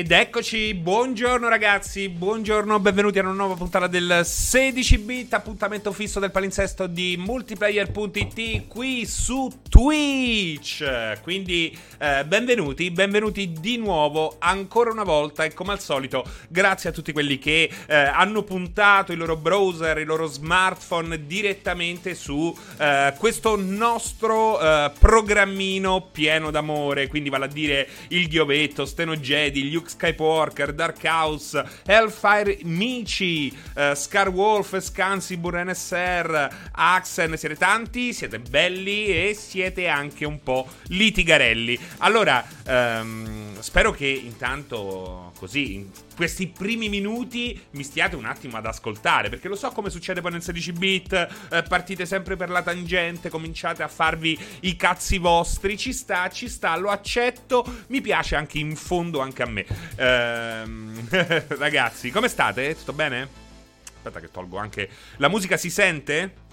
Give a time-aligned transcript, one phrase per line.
[0.00, 6.30] Ed eccoci, buongiorno ragazzi, buongiorno, benvenuti a una nuova puntata del 16-bit, appuntamento fisso del
[6.30, 11.20] palinsesto di multiplayer.it qui su Twitch.
[11.20, 16.92] Quindi eh, benvenuti, benvenuti di nuovo ancora una volta e come al solito grazie a
[16.92, 23.12] tutti quelli che eh, hanno puntato i loro browser, i loro smartphone direttamente su eh,
[23.18, 29.88] questo nostro eh, programmino pieno d'amore, quindi vale a dire il Ghiovetto, Steno Jedi, Luke
[29.90, 39.06] Skywalker, Dark House, Hellfire Michi, uh, Scar Wolf, Scansibur NSR, Axen, siete tanti, siete belli
[39.06, 41.78] e siete anche un po' litigarelli.
[41.98, 45.88] Allora, um, spero che intanto così,
[46.20, 50.32] questi primi minuti mi stiate un attimo ad ascoltare, perché lo so come succede poi
[50.32, 55.78] nel 16 bit, eh, partite sempre per la tangente, cominciate a farvi i cazzi vostri,
[55.78, 59.64] ci sta, ci sta, lo accetto, mi piace anche in fondo anche a me.
[59.96, 61.08] Ehm,
[61.56, 62.76] ragazzi, come state?
[62.76, 63.26] Tutto bene?
[63.96, 64.90] Aspetta che tolgo anche...
[65.16, 66.48] La musica si sente?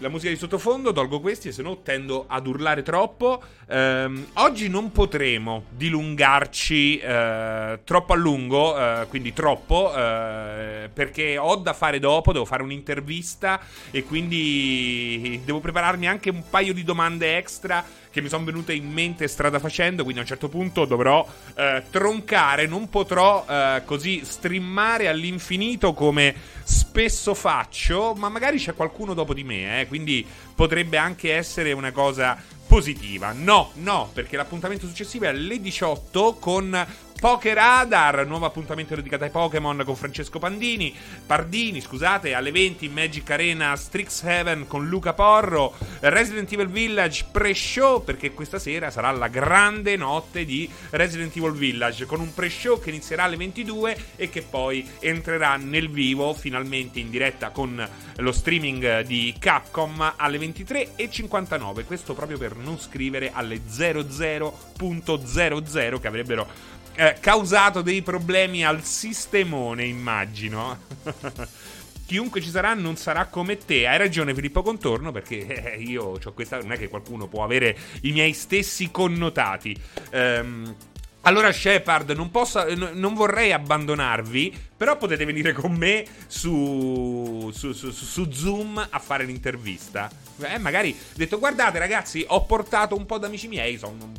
[0.00, 3.42] La musica di sottofondo, tolgo questi, se no tendo ad urlare troppo.
[3.68, 11.56] Ehm, oggi non potremo dilungarci eh, troppo a lungo, eh, quindi troppo, eh, perché ho
[11.56, 17.36] da fare dopo, devo fare un'intervista e quindi devo prepararmi anche un paio di domande
[17.36, 21.26] extra che mi sono venute in mente strada facendo, quindi a un certo punto dovrò
[21.54, 29.14] eh, troncare, non potrò eh, così streamare all'infinito come spesso faccio, ma magari c'è qualcuno
[29.14, 32.36] dopo di me, eh, quindi potrebbe anche essere una cosa
[32.66, 33.32] positiva.
[33.32, 36.86] No, no, perché l'appuntamento successivo è alle 18 con
[37.20, 40.96] Poker Radar, nuovo appuntamento dedicato ai Pokémon con Francesco Pandini,
[41.26, 48.02] Pardini, scusate, alle 20 in Magic Arena Strixhaven con Luca Porro, Resident Evil Village pre-show
[48.02, 52.88] perché questa sera sarà la grande notte di Resident Evil Village con un pre-show che
[52.88, 59.02] inizierà alle 22 e che poi entrerà nel vivo finalmente in diretta con lo streaming
[59.02, 67.80] di Capcom alle 23.59, questo proprio per non scrivere alle 00.00 che avrebbero eh, causato
[67.80, 70.78] dei problemi al sistemone, immagino.
[72.04, 73.86] Chiunque ci sarà non sarà come te.
[73.86, 76.58] Hai ragione, Filippo Contorno, perché eh, io ho questa.
[76.58, 79.74] Non è che qualcuno può avere i miei stessi connotati.
[80.10, 80.76] Ehm.
[81.22, 87.90] Allora, Shepard, non, posso, non vorrei abbandonarvi, però potete venire con me su, su, su,
[87.90, 90.10] su Zoom a fare l'intervista.
[90.40, 94.12] Eh, magari detto, guardate ragazzi, ho portato un po' d'amici miei, sono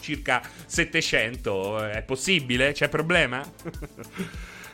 [0.00, 2.72] circa 700, è possibile?
[2.72, 3.40] C'è problema?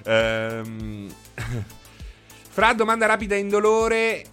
[0.07, 1.15] um...
[2.55, 4.25] Fra domanda rapida e indolore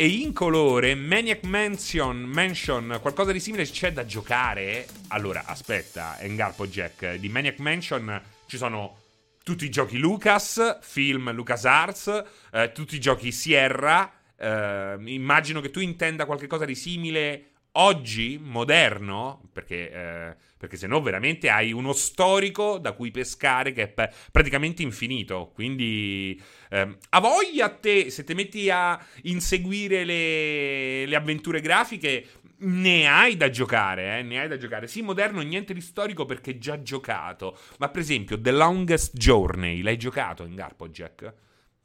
[0.00, 4.86] e incolore, Maniac Mansion, Mansion, qualcosa di simile c'è da giocare?
[5.08, 8.96] Allora, aspetta, Engarpo Jack, di Maniac Mansion ci sono
[9.42, 14.08] tutti i giochi Lucas, film LucasArts, eh, tutti i giochi Sierra.
[14.36, 21.00] Eh, immagino che tu intenda qualcosa di simile oggi, moderno, perché, eh, perché se no
[21.00, 25.52] veramente hai uno storico da cui pescare che è praticamente infinito.
[25.54, 32.26] Quindi eh, a voglia te, se ti metti a inseguire le, le avventure grafiche,
[32.60, 34.22] ne hai da giocare, eh?
[34.22, 34.88] ne hai da giocare.
[34.88, 37.56] Sì, moderno, niente di storico perché già giocato.
[37.78, 41.34] Ma per esempio, The Longest Journey, l'hai giocato in Garpo Jack?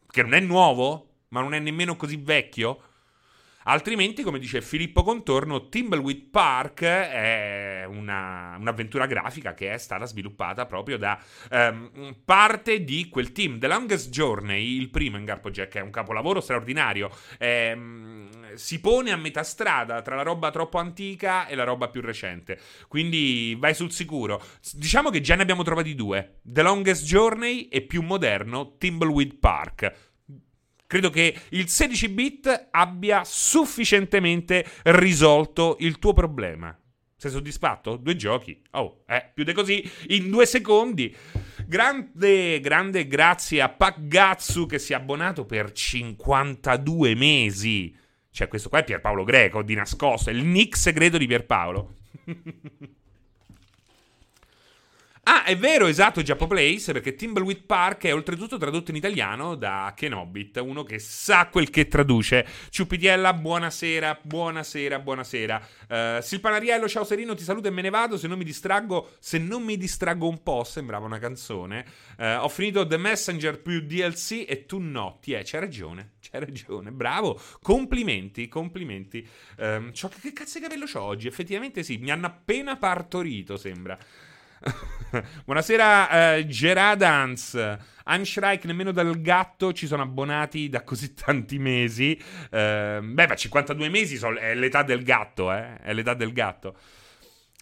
[0.10, 2.82] Che non è nuovo, ma non è nemmeno così vecchio.
[3.64, 10.66] Altrimenti, come dice Filippo Contorno, Timbleweed Park è una, un'avventura grafica che è stata sviluppata
[10.66, 13.60] proprio da um, parte di quel team.
[13.60, 17.10] The Longest Journey, il primo in Garpo Jack, è un capolavoro straordinario.
[17.40, 22.02] Um, si pone a metà strada tra la roba troppo antica e la roba più
[22.02, 22.60] recente.
[22.88, 24.42] Quindi vai sul sicuro.
[24.74, 30.12] Diciamo che già ne abbiamo trovati due: The Longest Journey e più moderno Timbleweed Park
[30.88, 36.78] credo che il 16 bit abbia sufficientemente risolto il tuo problema.
[37.16, 37.96] Sei soddisfatto?
[37.96, 38.62] Due giochi.
[38.72, 41.16] Oh, eh, più di così, in due secondi.
[41.66, 47.96] Grande, grande grazie a Pagazzu che si è abbonato per 52 mesi.
[48.30, 51.96] Cioè, questo qua è Pierpaolo Greco, di nascosto, è il nick segreto di Pierpaolo.
[55.26, 59.94] Ah, è vero, esatto, Giappo Place, perché Timbleweed Park è oltretutto tradotto in italiano da
[59.96, 62.46] Kenobit, uno che sa quel che traduce.
[62.70, 65.68] Ciupitiella, buonasera, buonasera, buonasera.
[65.88, 69.38] Uh, Silpanariello, ciao Serino, ti saluto e me ne vado, se non mi distraggo, se
[69.38, 71.86] non mi distraggo un po', sembrava una canzone.
[72.18, 76.42] Uh, ho finito The Messenger più DLC e tu no, ti è, c'hai ragione, c'hai
[76.42, 79.26] ragione, bravo, complimenti, complimenti.
[79.58, 81.30] Um, che cazzo di capello c'ho oggi?
[81.30, 83.98] Effettivamente sì, mi hanno appena partorito, sembra.
[85.46, 87.78] Buonasera, uh, Geradans.
[88.24, 92.18] Shrike, nemmeno dal gatto ci sono abbonati da così tanti mesi.
[92.46, 95.78] Uh, beh, ma 52 mesi so, è l'età del gatto, eh?
[95.78, 96.76] È l'età del gatto.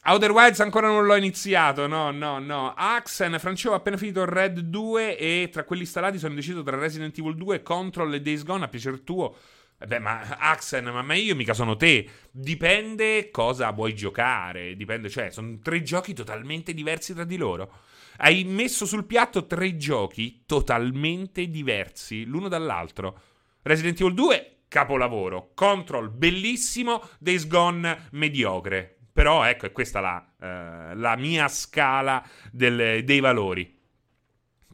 [0.04, 2.74] Outer Wilds ancora non l'ho iniziato, no, no, no.
[2.76, 7.16] Axen, Francesco ha appena finito Red 2 e tra quelli installati sono deciso tra Resident
[7.20, 9.36] Evil 2, Control e Days Gone a piacer tuo.
[9.84, 12.08] Eh beh, ma Axen, ma io mica sono te.
[12.30, 14.76] Dipende cosa vuoi giocare.
[14.76, 17.74] Dipende, cioè, sono tre giochi totalmente diversi tra di loro.
[18.18, 23.22] Hai messo sul piatto tre giochi totalmente diversi l'uno dall'altro.
[23.64, 25.50] Resident Evil 2, capolavoro.
[25.56, 27.02] Control, bellissimo.
[27.18, 28.98] Days Gone, mediocre.
[29.12, 33.81] Però ecco, è questa la, eh, la mia scala del, dei valori.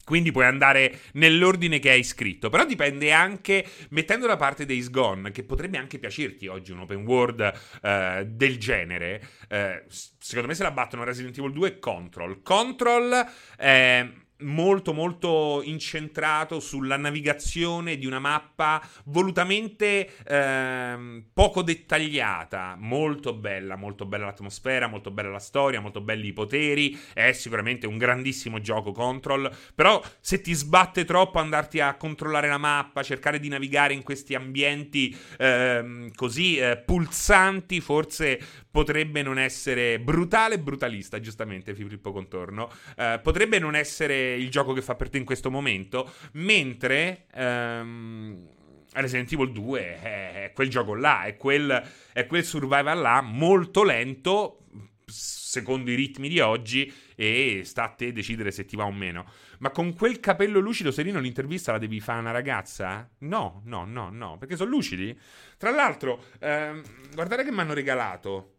[0.08, 2.48] Quindi puoi andare nell'ordine che hai scritto.
[2.48, 7.06] Però dipende anche, mettendo da parte Days Gone, che potrebbe anche piacerti oggi un open
[7.06, 9.22] world eh, del genere.
[9.50, 9.84] Eh,
[10.18, 12.42] secondo me se la battono Resident Evil 2 e Control.
[12.42, 13.28] Control
[13.58, 14.10] è
[14.40, 24.06] molto molto incentrato sulla navigazione di una mappa volutamente ehm, poco dettagliata, molto bella, molto
[24.06, 28.92] bella l'atmosfera, molto bella la storia, molto belli i poteri, è sicuramente un grandissimo gioco
[28.92, 34.04] Control, però se ti sbatte troppo andarti a controllare la mappa, cercare di navigare in
[34.04, 42.70] questi ambienti ehm, così eh, pulsanti, forse potrebbe non essere brutale brutalista, giustamente Filippo Contorno,
[42.96, 48.48] eh, potrebbe non essere il gioco che fa per te in questo momento, mentre ehm,
[48.94, 51.84] Resident Evil 2 è, è, quel gioco là, è quel,
[52.14, 54.66] è quel survival là molto lento,
[55.06, 59.26] secondo i ritmi di oggi, e sta a te decidere se ti va o meno.
[59.60, 63.10] Ma con quel capello lucido, Serino, l'intervista la devi fare a una ragazza?
[63.20, 65.18] No, no, no, no, perché sono lucidi.
[65.58, 66.82] Tra l'altro, ehm,
[67.14, 68.54] guardate che mi hanno regalato.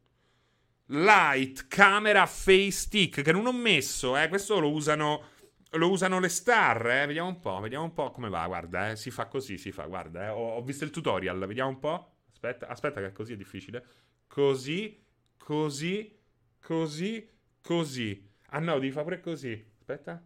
[0.90, 5.36] Light Camera Face Stick che non ho messo, eh, questo lo usano
[5.70, 7.06] lo usano le star, eh?
[7.06, 8.96] Vediamo un po', vediamo un po' come va, guarda, eh.
[8.96, 10.28] Si fa così, si fa, guarda, eh.
[10.28, 12.12] ho, ho, visto il tutorial, vediamo un po'.
[12.32, 13.84] Aspetta, aspetta che così è difficile.
[14.26, 15.04] Così,
[15.36, 16.16] così,
[16.60, 17.30] così,
[17.60, 18.30] così.
[18.50, 19.72] Ah no, devi fare pure così.
[19.78, 20.22] Aspetta.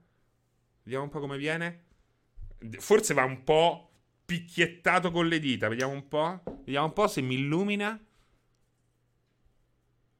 [0.82, 1.84] Vediamo un po' come viene.
[2.78, 3.90] Forse va un po'
[4.24, 6.42] picchiettato con le dita, vediamo un po'.
[6.64, 7.98] Vediamo un po' se mi illumina.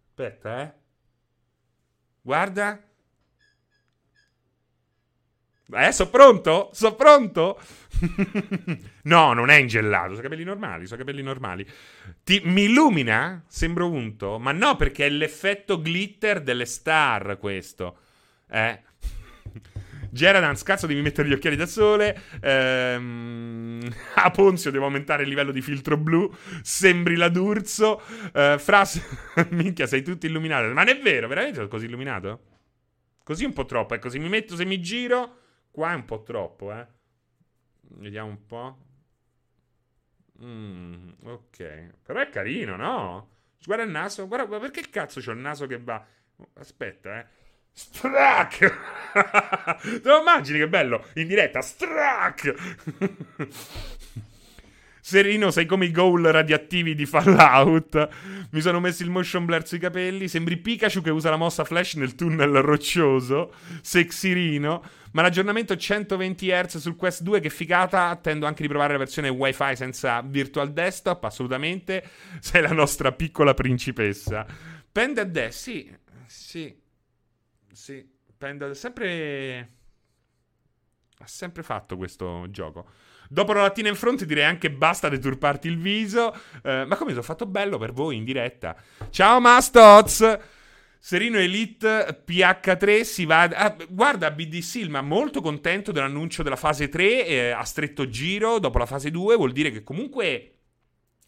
[0.09, 0.75] Aspetta, eh.
[2.21, 2.92] Guarda.
[5.75, 6.71] Eh, sono pronto?
[6.73, 7.61] Sono pronto?
[9.05, 10.11] no, non è ingellato.
[10.11, 10.87] Sono capelli normali.
[10.87, 11.67] Sono capelli normali.
[12.23, 13.43] Ti, mi illumina?
[13.47, 14.39] Sembro unto.
[14.39, 17.39] Ma no, perché è l'effetto glitter delle star.
[17.39, 17.99] Questo.
[18.51, 18.81] Eh.
[20.11, 22.21] Geradans, cazzo, devi mettere gli occhiali da sole.
[22.43, 23.81] Ehm,
[24.17, 26.31] a Ponzio devo aumentare il livello di filtro blu.
[26.61, 28.03] Sembri la D'Urso.
[28.35, 29.01] Eh, Fras,
[29.51, 30.67] minchia, sei tutto illuminato.
[30.75, 32.41] Ma non è vero, veramente sono così illuminato?
[33.25, 33.95] Così un po' troppo.
[33.95, 35.37] Ecco, se mi metto, se mi giro,
[35.73, 36.87] qua è un po' troppo, eh.
[37.81, 38.79] Vediamo un po'.
[40.43, 41.95] Mm, ok.
[42.03, 43.31] Però è carino, no?
[43.65, 44.29] Guarda il naso.
[44.29, 46.05] Guarda, perché cazzo c'ho il naso che va.
[46.55, 47.27] Aspetta, eh.
[47.75, 48.59] Strack!
[50.03, 51.07] Te lo immagini che bello?
[51.15, 52.55] In diretta, Strack!
[55.05, 58.09] Serino, sei come i goal radioattivi di Fallout.
[58.53, 60.29] Mi sono messo il motion blur sui capelli.
[60.29, 63.53] Sembri Pikachu che usa la mossa flash nel tunnel roccioso.
[63.83, 64.85] Sexirino.
[65.11, 68.11] Ma l'aggiornamento 120 Hz sul Quest 2, che figata.
[68.11, 71.25] Attendo anche di provare la versione WiFi senza Virtual Desktop.
[71.25, 72.09] Assolutamente.
[72.39, 74.47] Sei la nostra piccola principessa.
[74.93, 75.97] Pende a destra, sì.
[76.27, 76.81] Sì.
[77.73, 79.71] Sì, Pendle sempre...
[81.19, 82.87] Ha sempre fatto questo gioco.
[83.33, 86.35] Dopo la lattina in fronte direi anche basta deturparti il viso.
[86.63, 88.77] Eh, ma come sono fatto bello per voi in diretta.
[89.09, 90.39] Ciao Mastoz!
[90.99, 93.45] Serino Elite PH3 si va.
[93.45, 98.77] Ah, guarda, BDC, ma molto contento dell'annuncio della fase 3 eh, a stretto giro dopo
[98.77, 99.35] la fase 2.
[99.37, 100.59] Vuol dire che comunque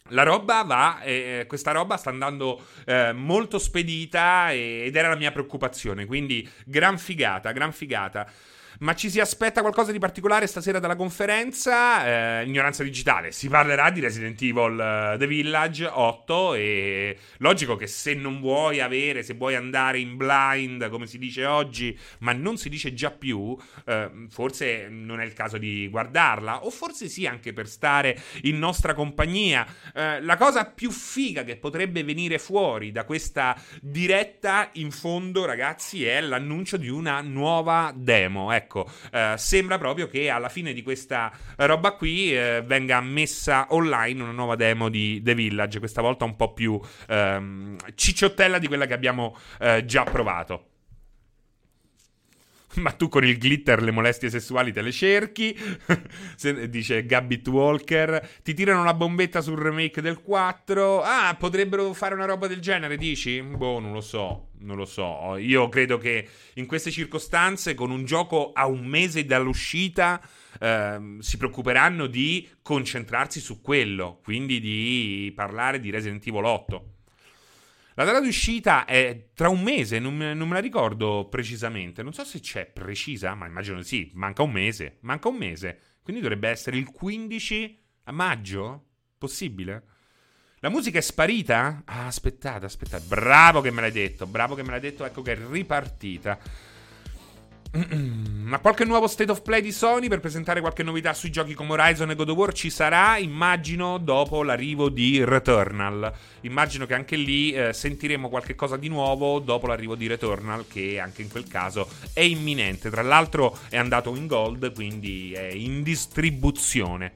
[0.09, 5.31] la roba va, eh, questa roba sta andando eh, molto spedita ed era la mia
[5.31, 8.31] preoccupazione, quindi gran figata, gran figata.
[8.79, 12.41] Ma ci si aspetta qualcosa di particolare stasera dalla conferenza?
[12.41, 13.31] Eh, ignoranza digitale.
[13.31, 18.81] Si parlerà di Resident Evil uh, The Village 8 e logico che se non vuoi
[18.81, 23.11] avere, se vuoi andare in blind, come si dice oggi, ma non si dice già
[23.11, 28.19] più, eh, forse non è il caso di guardarla o forse sì anche per stare
[28.41, 29.65] in nostra compagnia.
[29.93, 36.05] Eh, la cosa più figa che potrebbe venire fuori da questa diretta in fondo, ragazzi,
[36.05, 38.51] è l'annuncio di una nuova demo.
[38.51, 43.67] Ecco ecco, eh, sembra proprio che alla fine di questa roba qui eh, venga messa
[43.69, 48.67] online una nuova demo di The Village, questa volta un po' più ehm, cicciottella di
[48.67, 50.69] quella che abbiamo eh, già provato.
[52.81, 55.55] Ma tu con il glitter le molestie sessuali te le cerchi,
[56.69, 58.29] dice Gabbit Walker.
[58.43, 61.01] Ti tirano la bombetta sul remake del 4.
[61.01, 63.41] Ah, potrebbero fare una roba del genere, dici?
[63.41, 65.37] Boh, non lo so, non lo so.
[65.37, 70.21] Io credo che in queste circostanze, con un gioco a un mese dall'uscita,
[70.59, 76.94] eh, si preoccuperanno di concentrarsi su quello, quindi di parlare di Resident Evil 8.
[77.97, 82.03] La data di uscita è tra un mese, non, non, me la ricordo precisamente.
[82.03, 84.11] Non so se c'è precisa, ma immagino sì.
[84.15, 84.97] Manca un mese.
[85.01, 85.79] Manca un mese.
[86.03, 88.85] Quindi dovrebbe essere il 15 a maggio?
[89.17, 89.83] Possibile?
[90.59, 91.83] La musica è sparita?
[91.85, 93.05] Ah, aspettate, aspettate.
[93.07, 94.27] Bravo che me l'hai detto.
[94.27, 95.05] Bravo che me l'hai detto.
[95.05, 96.37] Ecco che è ripartita.
[97.75, 101.73] Ma qualche nuovo state of play di Sony per presentare qualche novità sui giochi come
[101.73, 106.13] Horizon e God of War ci sarà, immagino, dopo l'arrivo di Returnal.
[106.41, 110.99] Immagino che anche lì eh, sentiremo qualche cosa di nuovo dopo l'arrivo di Returnal, che
[110.99, 112.89] anche in quel caso è imminente.
[112.89, 117.11] Tra l'altro è andato in gold, quindi è in distribuzione.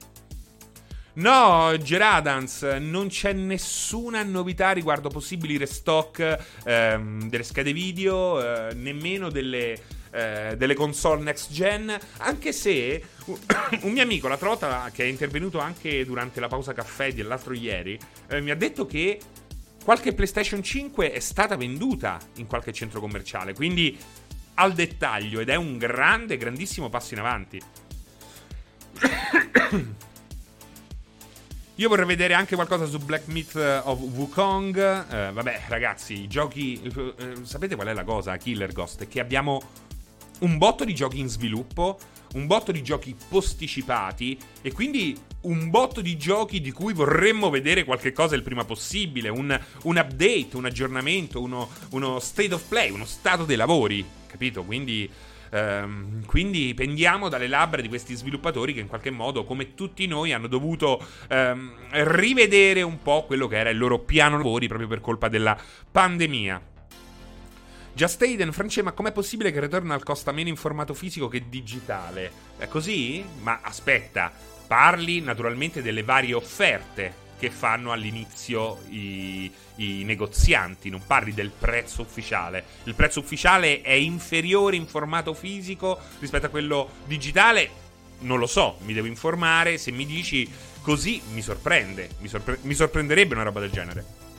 [1.12, 9.28] No, Geradans, non c'è nessuna novità riguardo possibili restock ehm, delle schede video, eh, nemmeno
[9.28, 13.00] delle eh, delle console next gen, anche se
[13.82, 17.96] un mio amico l'altra volta che è intervenuto anche durante la pausa caffè dell'altro ieri
[18.28, 19.20] eh, mi ha detto che
[19.84, 23.96] qualche PlayStation 5 è stata venduta in qualche centro commerciale, quindi
[24.54, 27.60] al dettaglio ed è un grande, grandissimo passo in avanti.
[31.80, 34.76] Io vorrei vedere anche qualcosa su Black Myth of Wukong.
[34.76, 36.78] Eh, vabbè, ragazzi, i giochi.
[36.82, 39.04] Eh, sapete qual è la cosa, Killer Ghost?
[39.04, 39.62] È che abbiamo
[40.40, 41.98] un botto di giochi in sviluppo,
[42.34, 47.84] un botto di giochi posticipati e quindi un botto di giochi di cui vorremmo vedere
[47.84, 52.90] qualche cosa il prima possibile, un, un update, un aggiornamento, uno, uno, state of play,
[52.90, 54.64] uno stato dei lavori, capito?
[54.64, 55.10] Quindi,
[55.50, 60.32] ehm, quindi, pendiamo dalle labbra di questi sviluppatori che in qualche modo, come tutti noi,
[60.32, 65.00] hanno dovuto ehm, rivedere un po' quello che era il loro piano lavori proprio per
[65.00, 65.56] colpa della
[65.90, 66.68] pandemia.
[67.92, 72.30] Just Aiden, France, ma com'è possibile che Returnal costa meno in formato fisico che digitale?
[72.56, 73.24] È così?
[73.40, 74.32] Ma aspetta,
[74.66, 82.02] parli naturalmente delle varie offerte che fanno all'inizio i, i, negozianti, non parli del prezzo
[82.02, 82.64] ufficiale.
[82.84, 87.88] Il prezzo ufficiale è inferiore in formato fisico rispetto a quello digitale?
[88.20, 89.78] Non lo so, mi devo informare.
[89.78, 90.48] Se mi dici
[90.82, 94.29] così mi sorprende, mi, sorpre- mi sorprenderebbe una roba del genere.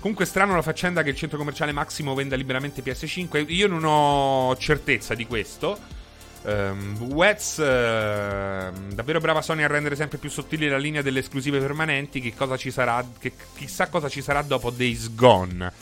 [0.00, 3.44] Comunque strano la faccenda che il centro commerciale Massimo venda liberamente PS5.
[3.48, 5.98] Io non ho certezza di questo.
[6.42, 11.58] Um, Wets, uh, davvero brava Sony a rendere sempre più sottile la linea delle esclusive
[11.58, 12.20] permanenti.
[12.20, 13.04] Che cosa ci sarà?
[13.18, 15.72] Che, chissà cosa ci sarà dopo Days Gone.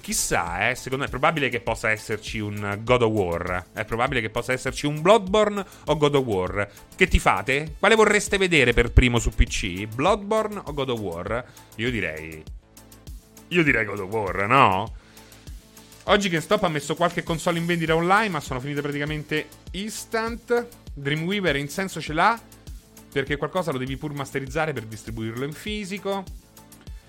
[0.00, 3.64] Chissà, eh, secondo me è probabile che possa esserci un God of War.
[3.72, 6.68] È probabile che possa esserci un Bloodborne o God of War.
[6.94, 7.74] Che ti fate?
[7.78, 9.86] Quale vorreste vedere per primo su PC?
[9.92, 11.44] Bloodborne o God of War?
[11.74, 12.42] Io direi.
[13.48, 14.94] Io direi God of War, no?
[16.08, 20.68] Oggi GameStop ha messo qualche console in vendita online, ma sono finite praticamente instant.
[20.94, 22.40] Dreamweaver in senso ce l'ha,
[23.12, 26.22] perché qualcosa lo devi pur masterizzare per distribuirlo in fisico.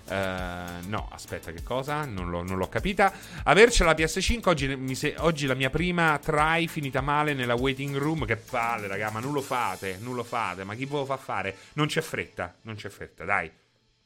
[0.08, 2.06] Uh, no, aspetta, che cosa?
[2.06, 3.14] Non, l'ho, non l'ho capita.
[3.44, 8.26] Averci la PS5 oggi, se, oggi, la mia prima try finita male nella waiting room.
[8.26, 10.64] Che palle, raga, ma non lo fate, non lo fate.
[10.64, 11.56] Ma chi ve lo fa fare?
[11.74, 13.52] Non c'è fretta, non c'è fretta, dai.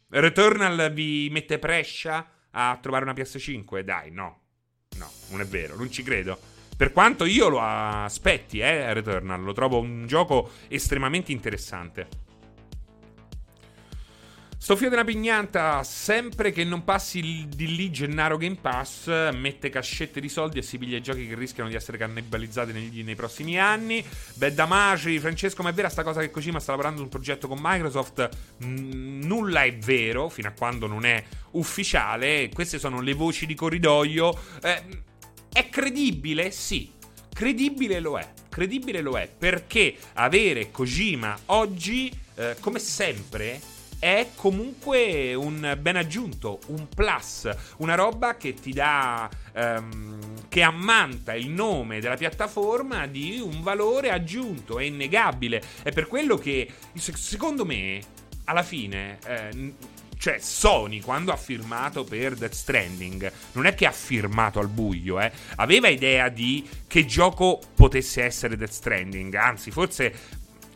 [0.09, 3.79] Returnal vi mette prescia a trovare una PS5?
[3.79, 4.40] Dai, no.
[5.01, 6.37] No, non è vero, non ci credo.
[6.77, 12.07] Per quanto io lo aspetti, eh, Returnal, lo trovo un gioco estremamente interessante.
[14.63, 20.21] Sto fio della pignata, sempre che non passi di lì Gennaro Game Pass, mette cascette
[20.21, 23.59] di soldi e si piglia i giochi che rischiano di essere cannibalizzati negli, nei prossimi
[23.59, 24.05] anni.
[24.35, 27.47] Beh, Damaci, Francesco, ma è vera sta cosa che Kojima sta lavorando su un progetto
[27.47, 28.29] con Microsoft?
[28.63, 32.47] Mm, nulla è vero, fino a quando non è ufficiale.
[32.53, 34.31] Queste sono le voci di corridoio.
[34.61, 34.83] Eh,
[35.51, 36.51] è credibile?
[36.51, 36.91] Sì.
[37.33, 38.31] Credibile lo è.
[38.47, 43.70] Credibile lo è perché avere Kojima oggi, eh, come sempre
[44.01, 50.17] è comunque un ben aggiunto, un plus, una roba che ti dà, um,
[50.49, 55.61] che ammanta il nome della piattaforma di un valore aggiunto, è innegabile.
[55.83, 58.01] È per quello che, secondo me,
[58.45, 59.19] alla fine...
[59.23, 59.73] Eh,
[60.21, 65.19] cioè, Sony quando ha firmato per Death Stranding, non è che ha firmato al buio,
[65.19, 65.31] eh.
[65.55, 69.33] Aveva idea di che gioco potesse essere Death Stranding.
[69.33, 70.13] Anzi, forse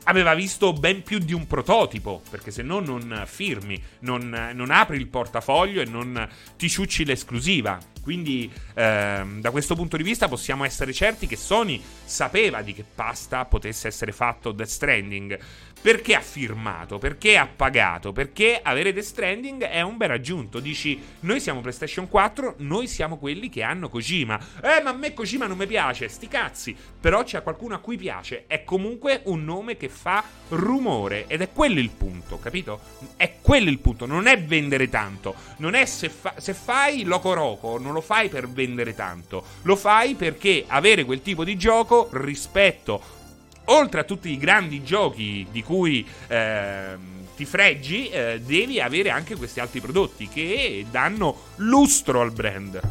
[0.05, 4.97] aveva visto ben più di un prototipo, perché se no non firmi, non, non apri
[4.97, 7.77] il portafoglio e non ti ciucci l'esclusiva.
[8.01, 12.83] Quindi ehm, da questo punto di vista possiamo essere certi che Sony sapeva di che
[12.83, 15.39] pasta potesse essere fatto Death Stranding.
[15.85, 16.97] Perché ha firmato?
[16.97, 18.11] Perché ha pagato?
[18.11, 20.59] Perché avere Death Stranding è un bel aggiunto.
[20.59, 24.39] Dici, noi siamo PlayStation 4, noi siamo quelli che hanno Kojima.
[24.63, 26.75] Eh, ma a me Kojima non mi piace, sti cazzi.
[26.99, 28.45] Però c'è qualcuno a cui piace.
[28.47, 31.25] È comunque un nome che fa rumore.
[31.27, 32.79] Ed è quello il punto, capito?
[33.15, 34.07] È quello il punto.
[34.07, 35.35] Non è vendere tanto.
[35.57, 39.43] Non è se, fa- se fai Loco Roco, non lo fai per vendere tanto.
[39.61, 43.21] Lo fai perché avere quel tipo di gioco rispetto
[43.65, 46.97] oltre a tutti i grandi giochi di cui eh,
[47.35, 52.81] ti freggi, eh, devi avere anche questi altri prodotti che danno lustro al brand.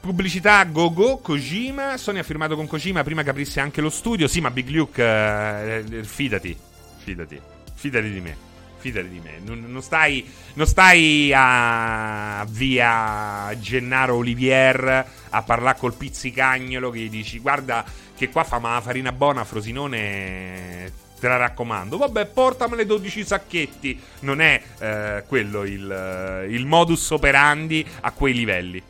[0.00, 1.96] Pubblicità go go, Kojima.
[1.96, 4.28] Sony ha firmato con Kojima prima che aprisse anche lo studio.
[4.28, 6.56] Sì, ma Big Luke, eh, fidati,
[6.98, 7.40] fidati,
[7.74, 8.46] fidati di me
[8.86, 9.40] fidati di me.
[9.44, 17.10] Non, non, stai, non stai a via Gennaro Olivier a parlare col pizzicagnolo che gli
[17.10, 17.84] dici guarda
[18.16, 21.96] che qua fa ma la farina buona, Frosinone te la raccomando.
[21.96, 24.00] Vabbè, portamele 12 sacchetti.
[24.20, 28.82] Non è eh, quello il, il, modus operandi a quei livelli.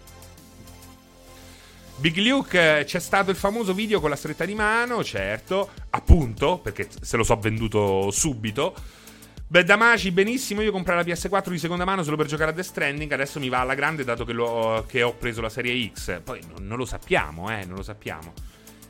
[1.99, 6.89] Big Luke, c'è stato il famoso video con la stretta di mano, certo, appunto, perché
[7.01, 8.75] se lo so venduto subito.
[9.49, 10.61] Beh, Damaci, benissimo.
[10.61, 13.13] Io comprare la PS4 di seconda mano solo per giocare a Death Stranding.
[13.13, 14.35] Adesso mi va alla grande, dato che,
[14.89, 16.21] che ho preso la serie X.
[16.23, 18.33] Poi non, non, lo sappiamo, eh, non lo sappiamo.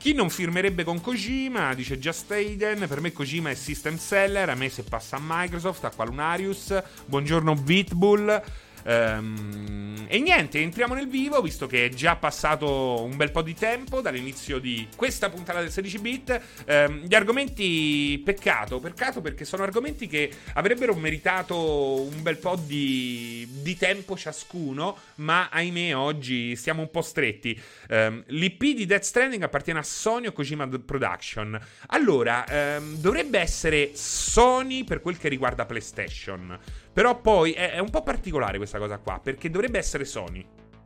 [0.07, 2.87] Chi non firmerebbe con Kojima, dice Just Aiden.
[2.87, 4.49] Per me Kojima è system seller.
[4.49, 6.81] A me se passa a Microsoft, a Qualunarius.
[7.07, 8.41] Buongiorno Bitbull.
[8.87, 13.55] Um, e niente, entriamo nel vivo, visto che è già passato un bel po' di
[13.55, 16.41] tempo dall'inizio di questa puntata del 16 bit.
[16.69, 23.49] Um, gli argomenti, peccato, peccato perché sono argomenti che avrebbero meritato un bel po' di,
[23.63, 27.61] di tempo ciascuno, ma ahimè oggi stiamo un po' stretti.
[27.91, 31.59] Um, L'IP di Death Stranding appartiene a Sony o Kojima Production.
[31.89, 32.45] Allora,
[32.81, 36.59] dovrebbe essere Sony per quel che riguarda PlayStation.
[36.97, 40.43] Però poi è, è un po' particolare questa cosa qua, perché dovrebbe essere Sony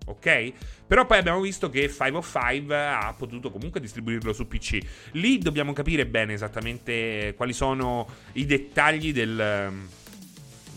[0.06, 0.52] ok?
[0.88, 4.78] Però poi abbiamo visto che 505 ha potuto comunque distribuirlo su PC.
[5.12, 9.86] Lì dobbiamo capire bene esattamente quali sono i dettagli del,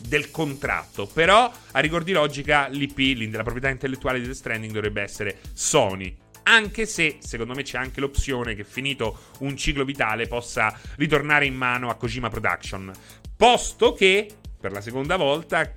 [0.07, 1.07] del contratto.
[1.07, 6.15] Però, a rigor di logica, l'IP, la proprietà intellettuale di The Stranding, dovrebbe essere Sony.
[6.43, 11.55] Anche se, secondo me, c'è anche l'opzione che finito un ciclo vitale possa ritornare in
[11.55, 12.91] mano a Kojima Production.
[13.35, 14.27] Posto che
[14.63, 15.69] per la seconda volta,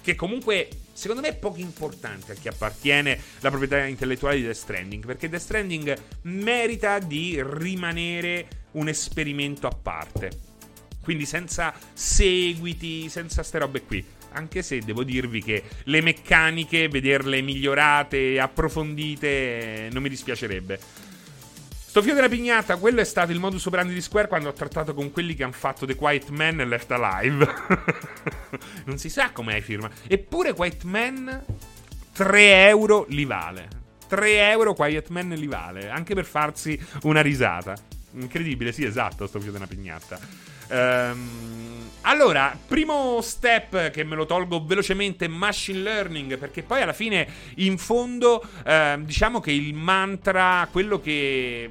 [0.00, 4.54] che comunque secondo me è poco importante a chi appartiene la proprietà intellettuale di Death
[4.54, 10.30] Stranding, perché Death Stranding merita di rimanere un esperimento a parte.
[11.02, 14.06] Quindi senza seguiti, senza ste robe qui.
[14.34, 21.08] Anche se devo dirvi che le meccaniche, vederle migliorate, approfondite, non mi dispiacerebbe.
[21.90, 24.94] Sto fio della pignata, quello è stato il modus operandi di Square quando ho trattato
[24.94, 27.52] con quelli che hanno fatto The Quiet Man e Left Alive.
[28.86, 29.90] non si sa come hai firma.
[30.06, 31.44] Eppure Quiet Man
[32.12, 33.68] 3 euro li vale.
[34.06, 37.74] 3 euro Quiet Man li vale, anche per farsi una risata.
[38.12, 40.16] Incredibile, sì, esatto, sto fio della pignata.
[40.70, 47.28] Ehm, allora, primo step che me lo tolgo velocemente, machine learning, perché poi alla fine,
[47.56, 51.68] in fondo, eh, diciamo che il mantra, quello che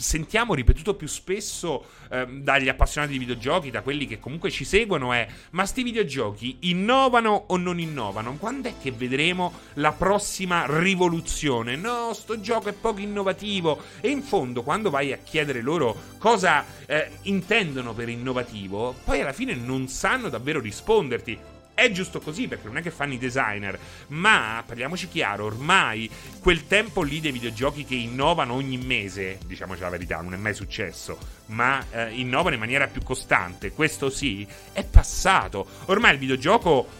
[0.00, 5.12] sentiamo ripetuto più spesso eh, dagli appassionati di videogiochi, da quelli che comunque ci seguono,
[5.12, 8.36] è ma sti videogiochi innovano o non innovano?
[8.36, 11.76] Quando è che vedremo la prossima rivoluzione?
[11.76, 13.80] No, sto gioco è poco innovativo.
[14.00, 19.32] E in fondo, quando vai a chiedere loro cosa eh, intendono per innovativo, poi alla
[19.32, 21.58] fine non sanno davvero risponderti.
[21.80, 26.66] È giusto così perché non è che fanno i designer, ma parliamoci chiaro, ormai quel
[26.66, 31.16] tempo lì dei videogiochi che innovano ogni mese, diciamoci la verità, non è mai successo,
[31.46, 35.66] ma eh, innovano in maniera più costante, questo sì, è passato.
[35.86, 36.99] Ormai il videogioco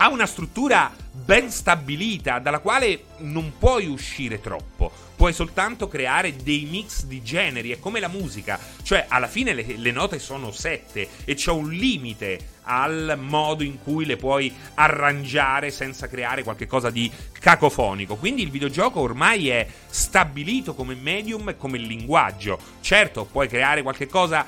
[0.00, 4.90] ha una struttura ben stabilita dalla quale non puoi uscire troppo.
[5.16, 9.64] Puoi soltanto creare dei mix di generi, è come la musica, cioè alla fine le,
[9.76, 15.72] le note sono sette e c'è un limite al modo in cui le puoi arrangiare
[15.72, 18.14] senza creare qualcosa di cacofonico.
[18.14, 22.56] Quindi il videogioco ormai è stabilito come medium e come linguaggio.
[22.80, 24.46] Certo, puoi creare qualcosa,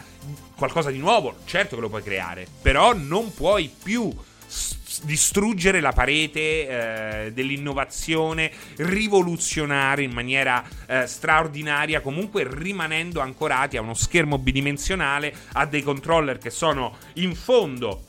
[0.55, 4.15] qualcosa di nuovo, certo che lo puoi creare, però non puoi più
[5.03, 6.41] distruggere la parete
[7.27, 15.67] eh, dell'innovazione, rivoluzionare in maniera eh, straordinaria, comunque rimanendo ancorati a uno schermo bidimensionale, a
[15.67, 18.05] dei controller che sono in fondo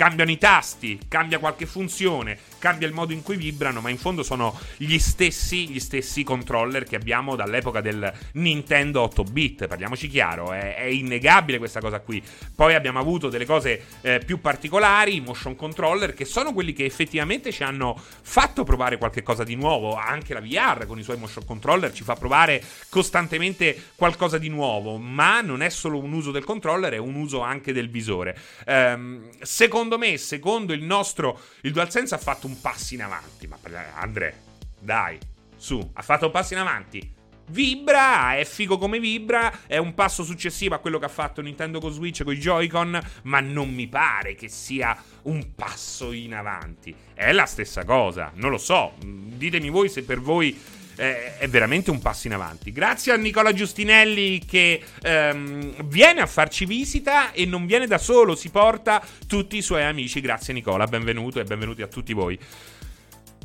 [0.00, 4.22] cambiano i tasti, cambia qualche funzione, cambia il modo in cui vibrano, ma in fondo
[4.22, 10.76] sono gli stessi, gli stessi controller che abbiamo dall'epoca del Nintendo 8-bit, parliamoci chiaro, è,
[10.76, 12.22] è innegabile questa cosa qui.
[12.54, 16.84] Poi abbiamo avuto delle cose eh, più particolari, i motion controller, che sono quelli che
[16.84, 21.16] effettivamente ci hanno fatto provare qualche cosa di nuovo, anche la VR con i suoi
[21.16, 26.30] motion controller ci fa provare costantemente qualcosa di nuovo, ma non è solo un uso
[26.30, 28.36] del controller, è un uso anche del visore.
[28.66, 33.46] Ehm, secondo me, secondo il nostro, il DualSense ha fatto un passo in avanti.
[33.46, 33.58] Ma
[33.94, 34.42] Andre,
[34.78, 35.18] dai,
[35.56, 37.18] su, ha fatto un passo in avanti.
[37.50, 41.80] Vibra, è figo come vibra, è un passo successivo a quello che ha fatto Nintendo
[41.80, 46.94] con Switch con i Joy-Con, ma non mi pare che sia un passo in avanti.
[47.12, 48.94] È la stessa cosa, non lo so.
[49.00, 50.56] Ditemi voi se per voi
[51.00, 52.72] eh, è veramente un passo in avanti.
[52.72, 58.34] Grazie a Nicola Giustinelli che ehm, viene a farci visita e non viene da solo,
[58.34, 60.20] si porta tutti i suoi amici.
[60.20, 62.38] Grazie Nicola, benvenuto e benvenuti a tutti voi.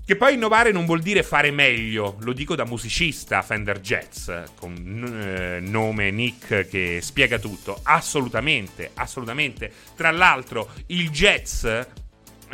[0.06, 4.76] Che poi innovare non vuol dire fare meglio, lo dico da musicista Fender Jazz, con
[4.76, 7.80] eh, nome Nick che spiega tutto.
[7.84, 9.72] Assolutamente, assolutamente.
[9.96, 11.65] Tra l'altro, il jazz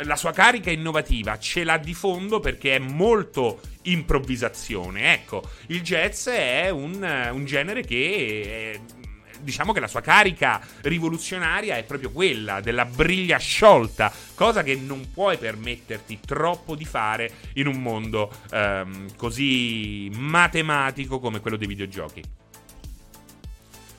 [0.04, 5.12] la sua carica innovativa ce l'ha di fondo perché è molto improvvisazione.
[5.12, 8.72] Ecco, il jazz è un, un genere che...
[8.74, 9.00] È,
[9.42, 15.10] diciamo che la sua carica rivoluzionaria è proprio quella della briglia sciolta, cosa che non
[15.12, 22.41] puoi permetterti troppo di fare in un mondo ehm, così matematico come quello dei videogiochi.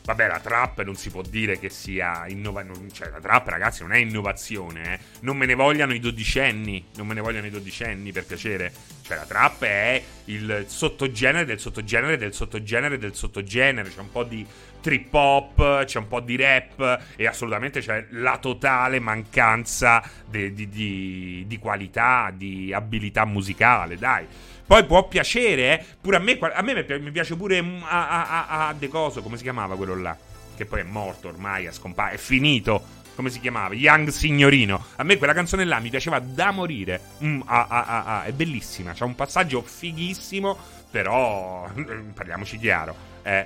[0.05, 2.91] Vabbè, la trap non si può dire che sia innovazione.
[2.91, 4.93] Cioè, la trap, ragazzi, non è innovazione.
[4.93, 4.99] Eh.
[5.21, 6.83] Non me ne vogliano i dodicenni.
[6.95, 8.73] Non me ne vogliano i dodicenni, per piacere.
[9.01, 13.89] Cioè, la trap è il sottogenere del sottogenere del sottogenere del sottogenere.
[13.89, 14.45] C'è un po' di
[14.83, 17.01] trip hop, c'è un po' di rap.
[17.15, 23.95] E assolutamente c'è la totale mancanza di, di, di, di qualità, di abilità musicale.
[23.95, 24.27] Dai.
[24.65, 25.85] Poi può piacere, eh.
[26.01, 29.37] Pure a me, a me mi piace pure a, a, a, a De Coso, come
[29.37, 30.15] si chiamava quello là?
[30.55, 33.01] Che poi è morto ormai, è scomparso, è finito.
[33.15, 33.75] Come si chiamava?
[33.75, 34.85] Young Signorino.
[34.95, 36.99] A me quella canzone là mi piaceva da morire.
[37.23, 38.91] Mm, ah, ah, ah, è bellissima.
[38.93, 40.57] C'è un passaggio fighissimo.
[40.89, 41.69] Però,
[42.13, 42.95] parliamoci chiaro.
[43.23, 43.45] Eh,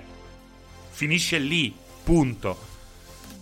[0.98, 1.72] finisce lì.
[2.04, 2.66] Punto.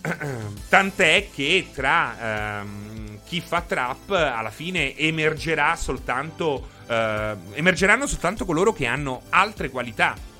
[0.68, 8.74] Tant'è che tra ehm, chi fa trap alla fine emergerà soltanto eh, emergeranno soltanto coloro
[8.74, 10.34] che hanno altre qualità.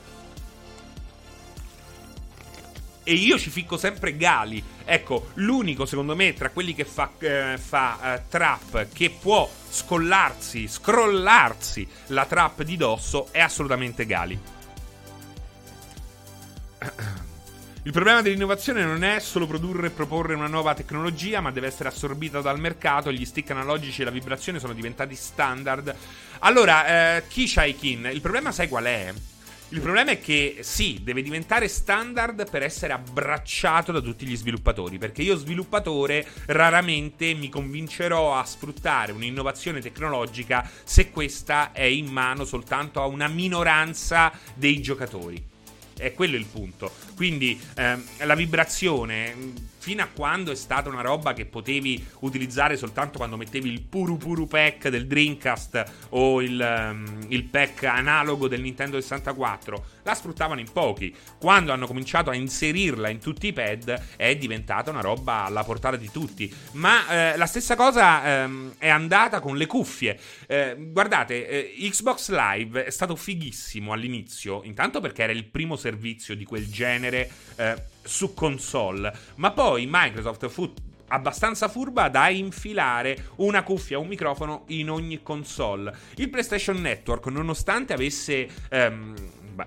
[3.08, 4.62] E io ci ficco sempre Gali.
[4.84, 10.68] Ecco, l'unico secondo me tra quelli che fa, eh, fa eh, trap che può scollarsi,
[10.68, 14.54] scrollarsi la trap di dosso è assolutamente Gali.
[17.86, 21.90] Il problema dell'innovazione non è solo produrre e proporre una nuova tecnologia, ma deve essere
[21.90, 23.12] assorbita dal mercato.
[23.12, 25.96] Gli stick analogici e la vibrazione sono diventati standard.
[26.40, 29.14] Allora, eh, Kishaikin, il problema sai qual è?
[29.70, 34.98] Il problema è che sì, deve diventare standard per essere abbracciato da tutti gli sviluppatori,
[34.98, 42.46] perché io sviluppatore raramente mi convincerò a sfruttare un'innovazione tecnologica se questa è in mano
[42.46, 45.54] soltanto a una minoranza dei giocatori.
[45.98, 46.92] È quello il punto.
[47.16, 53.18] Quindi ehm, la vibrazione, fino a quando è stata una roba che potevi utilizzare soltanto
[53.18, 58.62] quando mettevi il puru puru pack del Dreamcast o il, um, il pack analogo del
[58.62, 61.14] Nintendo 64, la sfruttavano in pochi.
[61.40, 65.98] Quando hanno cominciato a inserirla in tutti i pad è diventata una roba alla portata
[65.98, 66.54] di tutti.
[66.74, 70.18] Ma eh, la stessa cosa ehm, è andata con le cuffie.
[70.48, 76.36] Eh, guardate, eh, Xbox Live è stato fighissimo all'inizio, intanto perché era il primo servizio
[76.36, 80.72] di quel genere eh, su console, ma poi Microsoft fu
[81.08, 85.96] abbastanza furba da infilare una cuffia, un microfono in ogni console.
[86.16, 89.14] Il PlayStation Network, nonostante avesse ehm,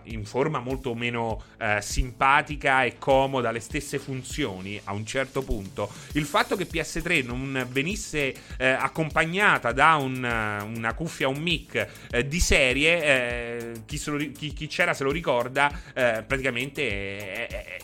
[0.05, 5.91] in forma molto meno eh, simpatica e comoda le stesse funzioni a un certo punto,
[6.13, 12.27] il fatto che PS3 non venisse eh, accompagnata da un, una cuffia, un mic eh,
[12.27, 17.81] di serie, eh, chi, lo, chi, chi, c'era se lo ricorda, eh, praticamente eh,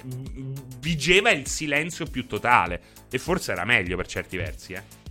[0.80, 5.03] vigeva il silenzio più totale E forse era meglio per certi versi, eh.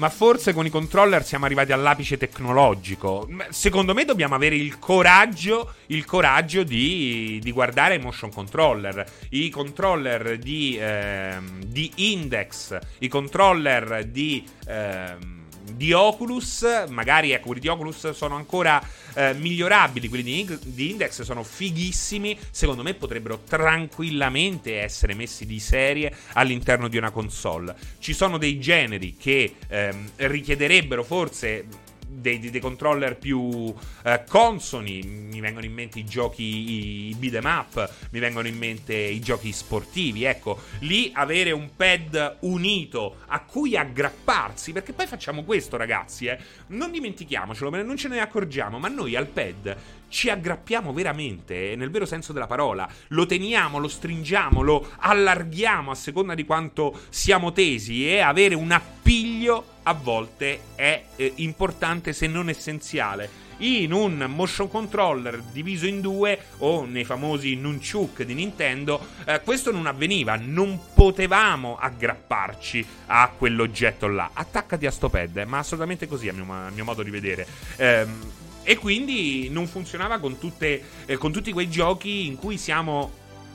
[0.00, 3.28] Ma forse con i controller siamo arrivati all'apice tecnologico.
[3.50, 9.04] Secondo me dobbiamo avere il coraggio, il coraggio di, di guardare i motion controller.
[9.28, 11.36] I controller di, eh,
[11.66, 14.42] di Index, i controller di...
[14.66, 15.38] Eh,
[15.76, 18.82] di Oculus, magari ecco, quelli di Oculus sono ancora
[19.14, 25.58] eh, migliorabili, quelli di, di, Index sono fighissimi, secondo me potrebbero tranquillamente essere messi di
[25.60, 27.74] serie all'interno di una console.
[27.98, 31.66] Ci sono dei generi che ehm, richiederebbero forse
[32.10, 35.02] dei, dei, controller più eh, consoni.
[35.02, 39.52] Mi vengono in mente i giochi i, beat'em up, mi vengono in mente i giochi
[39.52, 40.24] sportivi.
[40.24, 46.38] Ecco, lì avere un pad unito a cui aggrapparsi, perché poi facciamo questo, ragazzi, eh.
[46.68, 49.76] Non dimentichiamocelo, non ce ne accorgiamo, ma noi al pad
[50.08, 52.88] ci aggrappiamo veramente, nel vero senso della parola.
[53.08, 58.72] Lo teniamo, lo stringiamo, lo allarghiamo a seconda di quanto siamo tesi e avere un
[58.72, 63.48] appiglio a volte è eh, importante se non essenziale.
[63.58, 69.70] In un motion controller diviso in due o nei famosi nunchuk di Nintendo, eh, questo
[69.70, 74.30] non avveniva, non potevamo aggrapparci a quell'oggetto là.
[74.32, 77.46] Attaccati a sto pad, eh, ma assolutamente così a mio, a mio modo di vedere.
[77.76, 83.12] Ehm, e quindi non funzionava con, tutte, eh, con tutti quei giochi in cui siamo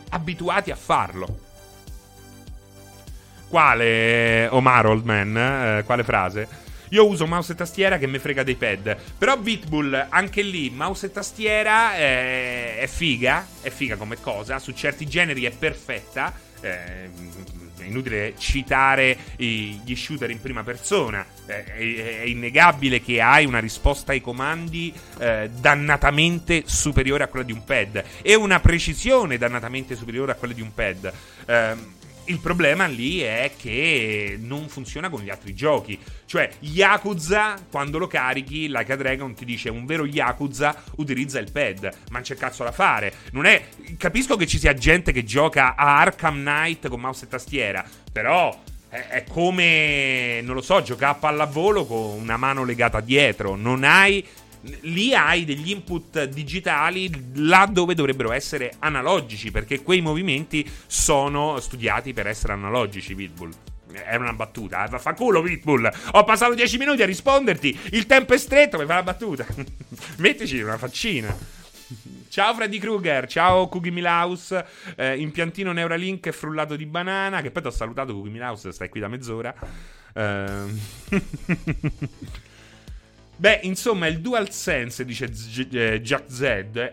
[0.09, 1.44] abituati a farlo.
[3.47, 5.37] Quale, Omar Oldman?
[5.37, 6.63] Eh, quale frase?
[6.89, 8.95] Io uso mouse e tastiera che mi frega dei pad.
[9.17, 13.45] Però Bitbull, anche lì, mouse e tastiera eh, è figa.
[13.61, 14.59] È figa come cosa.
[14.59, 16.33] Su certi generi è perfetta.
[16.61, 17.09] Eh,
[17.77, 21.25] è inutile citare gli shooter in prima persona.
[21.45, 27.63] È, innegabile che hai una risposta ai comandi eh, dannatamente superiore a quella di un
[27.63, 31.13] pad e una precisione dannatamente superiore a quella di un pad.
[31.45, 35.99] Eh, il problema lì è che non funziona con gli altri giochi.
[36.25, 41.51] Cioè, Yakuza, quando lo carichi, Like a Dragon ti dice un vero Yakuza utilizza il
[41.51, 41.91] pad.
[42.11, 43.13] Ma c'è cazzo da fare.
[43.31, 43.67] Non è.
[43.97, 47.85] Capisco che ci sia gente che gioca a Arkham Knight con mouse e tastiera.
[48.11, 48.61] Però.
[48.87, 53.55] È, come, non lo so, giocare a pallavolo con una mano legata dietro.
[53.55, 54.25] Non hai
[54.81, 62.13] lì hai degli input digitali là dove dovrebbero essere analogici, perché quei movimenti sono studiati
[62.13, 63.51] per essere analogici, Pitbull.
[63.91, 64.85] Era una battuta.
[64.85, 65.89] Eh, fa culo, Pitbull.
[66.11, 67.79] Ho passato 10 minuti a risponderti.
[67.91, 69.45] Il tempo è stretto per fare la battuta.
[70.17, 71.35] Mettici una faccina.
[72.27, 74.51] Ciao Freddy Krueger, ciao Cookie Milaus,
[74.97, 78.99] eh, impiantino Neuralink frullato di banana, che poi ti ho salutato Cookie Milaus, stai qui
[78.99, 79.55] da mezz'ora.
[80.13, 80.63] Eh...
[83.37, 85.29] Beh, insomma, il DualSense, dice
[85.71, 86.41] eh, Jack Z,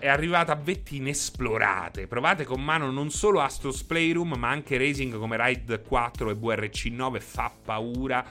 [0.00, 2.08] è arrivato a vette inesplorate.
[2.08, 7.20] Provate con mano non solo Astros Playroom, ma anche racing come Ride 4 e VRC9
[7.20, 8.24] fa paura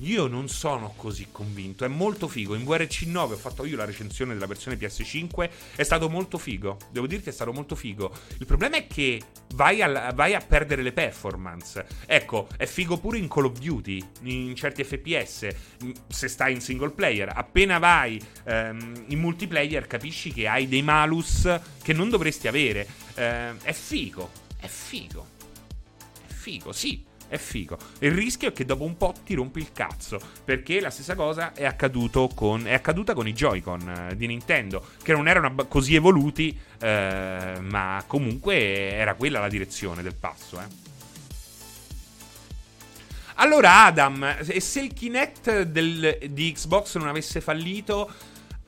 [0.00, 1.84] io non sono così convinto.
[1.84, 2.54] È molto figo.
[2.54, 5.50] In VRC9 ho fatto io la recensione della versione PS5.
[5.74, 6.76] È stato molto figo.
[6.90, 8.12] Devo dirti, è stato molto figo.
[8.38, 9.20] Il problema è che
[9.54, 11.86] vai, al, vai a perdere le performance.
[12.06, 15.48] Ecco, è figo pure in Call of Duty, in certi FPS.
[16.08, 21.48] Se stai in single player, appena vai um, in multiplayer, capisci che hai dei malus
[21.82, 22.86] che non dovresti avere.
[23.14, 24.30] Uh, è figo.
[24.58, 25.26] È figo.
[26.26, 27.78] È figo, sì è figo.
[28.00, 30.18] Il rischio è che dopo un po' ti rompi il cazzo.
[30.44, 31.68] Perché la stessa cosa è,
[32.34, 37.58] con, è accaduta con i Joy-Con eh, di Nintendo, che non erano così evoluti, eh,
[37.60, 38.56] ma comunque
[38.92, 40.60] era quella la direzione del passo.
[40.60, 40.86] Eh.
[43.40, 48.10] Allora, Adam, e se il Kinect del, di Xbox non avesse fallito,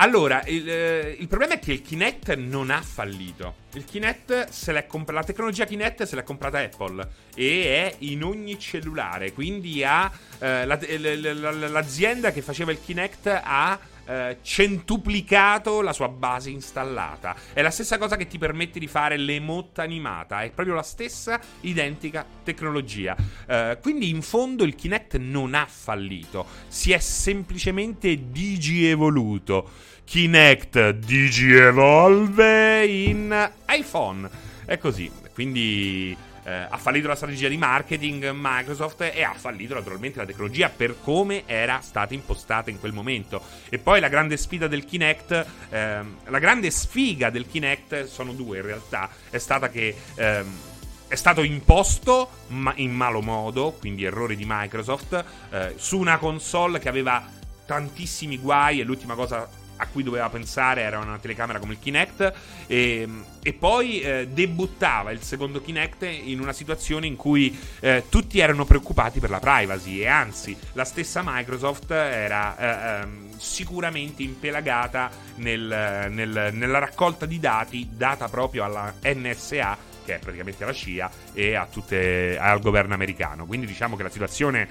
[0.02, 3.54] allora, il, eh, il, problema è che il Kinect non ha fallito.
[3.74, 8.24] Il Kinect se l'è comp- la tecnologia Kinect se l'ha comprata Apple e è in
[8.24, 9.32] ogni cellulare.
[9.32, 13.78] Quindi ha, eh, la, la, la, l'azienda che faceva il Kinect ha
[14.10, 17.36] eh, centuplicato la sua base installata.
[17.52, 21.38] È la stessa cosa che ti permette di fare l'emote animata, è proprio la stessa
[21.60, 23.14] identica tecnologia.
[23.46, 29.88] Eh, quindi in fondo il Kinect non ha fallito, si è semplicemente digievoluto.
[30.11, 34.29] Kinect digievolve in iPhone.
[34.64, 35.09] È così.
[35.33, 40.68] Quindi eh, ha fallito la strategia di marketing Microsoft e ha fallito naturalmente la tecnologia
[40.68, 43.40] per come era stata impostata in quel momento.
[43.68, 48.57] E poi la grande sfida del Kinect, ehm, la grande sfiga del Kinect sono due
[48.57, 49.94] in realtà, è stata che...
[50.16, 50.59] Ehm,
[51.07, 56.79] è stato imposto ma in malo modo, quindi errore di Microsoft, eh, su una console
[56.79, 57.29] che aveva
[57.66, 59.49] tantissimi guai e l'ultima cosa
[59.81, 62.33] a cui doveva pensare era una telecamera come il Kinect
[62.66, 63.09] e,
[63.43, 68.66] e poi eh, debuttava il secondo Kinect in una situazione in cui eh, tutti erano
[68.66, 76.09] preoccupati per la privacy e anzi la stessa Microsoft era eh, ehm, sicuramente impelagata nel,
[76.11, 81.61] nel, nella raccolta di dati data proprio alla NSA che è praticamente la CIA e
[81.71, 83.47] tutte, al governo americano.
[83.47, 84.69] Quindi diciamo che la situazione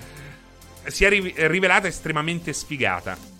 [0.88, 1.10] si è
[1.48, 3.38] rivelata estremamente sfigata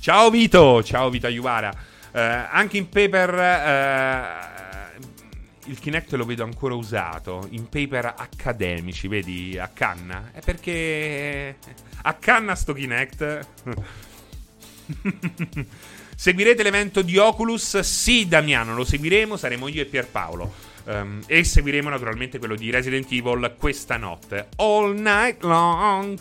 [0.00, 1.68] Ciao Vito, ciao Vito Ayuvara.
[1.68, 2.18] Uh,
[2.50, 3.34] anche in paper
[4.96, 4.98] uh,
[5.68, 10.30] il Kinect lo vedo ancora usato in paper accademici, vedi, a canna.
[10.32, 11.58] È perché
[12.00, 13.46] a canna sto Kinect.
[16.16, 17.80] Seguirete l'evento di Oculus?
[17.80, 20.68] Sì, Damiano, lo seguiremo, saremo io e Pierpaolo.
[20.84, 24.48] Um, e seguiremo naturalmente quello di Resident Evil questa notte.
[24.56, 26.18] All night long.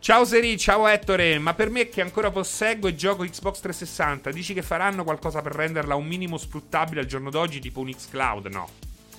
[0.00, 4.54] Ciao Seri, ciao Ettore, ma per me che ancora posseggo e gioco Xbox 360, dici
[4.54, 8.46] che faranno qualcosa per renderla un minimo sfruttabile al giorno d'oggi, tipo un Xcloud?
[8.46, 8.66] No,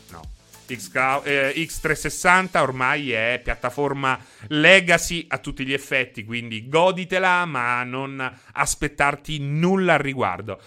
[0.10, 0.22] no.
[0.66, 8.40] Xcloud, eh, X360 ormai è piattaforma legacy a tutti gli effetti, quindi goditela, ma non
[8.54, 10.60] aspettarti nulla al riguardo.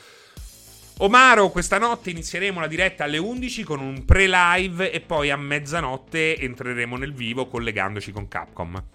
[0.98, 6.38] Omaro, questa notte inizieremo la diretta alle 11 con un pre-live e poi a mezzanotte
[6.38, 8.93] entreremo nel vivo collegandoci con Capcom.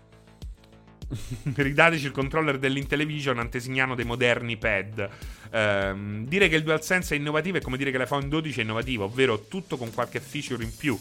[1.55, 5.09] Ridateci il controller dell'Intellivision antesignano dei moderni pad.
[5.51, 9.05] Um, dire che il DualSense è innovativo è come dire che l'iPhone 12 è innovativo,
[9.05, 10.97] ovvero tutto con qualche feature in più.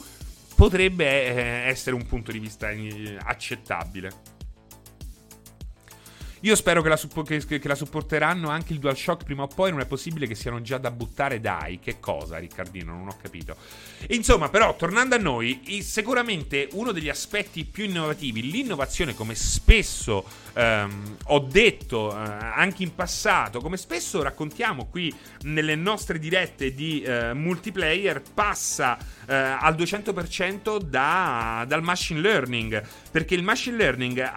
[0.55, 4.38] Potrebbe eh, essere un punto di vista eh, accettabile.
[6.43, 9.71] Io spero che la, che, che la, supporteranno anche il DualShock prima o poi.
[9.71, 11.41] Non è possibile che siano già da buttare.
[11.41, 12.93] Dai, che cosa, Riccardino?
[12.93, 13.57] Non ho capito.
[14.09, 20.25] Insomma, però, tornando a noi, sicuramente uno degli aspetti più innovativi, l'innovazione, come spesso
[20.55, 27.03] ehm, ho detto eh, anche in passato, come spesso raccontiamo qui nelle nostre dirette di
[27.03, 28.97] eh, multiplayer, passa
[29.27, 32.83] eh, al 200% da, dal machine learning.
[33.11, 34.31] Perché il machine learning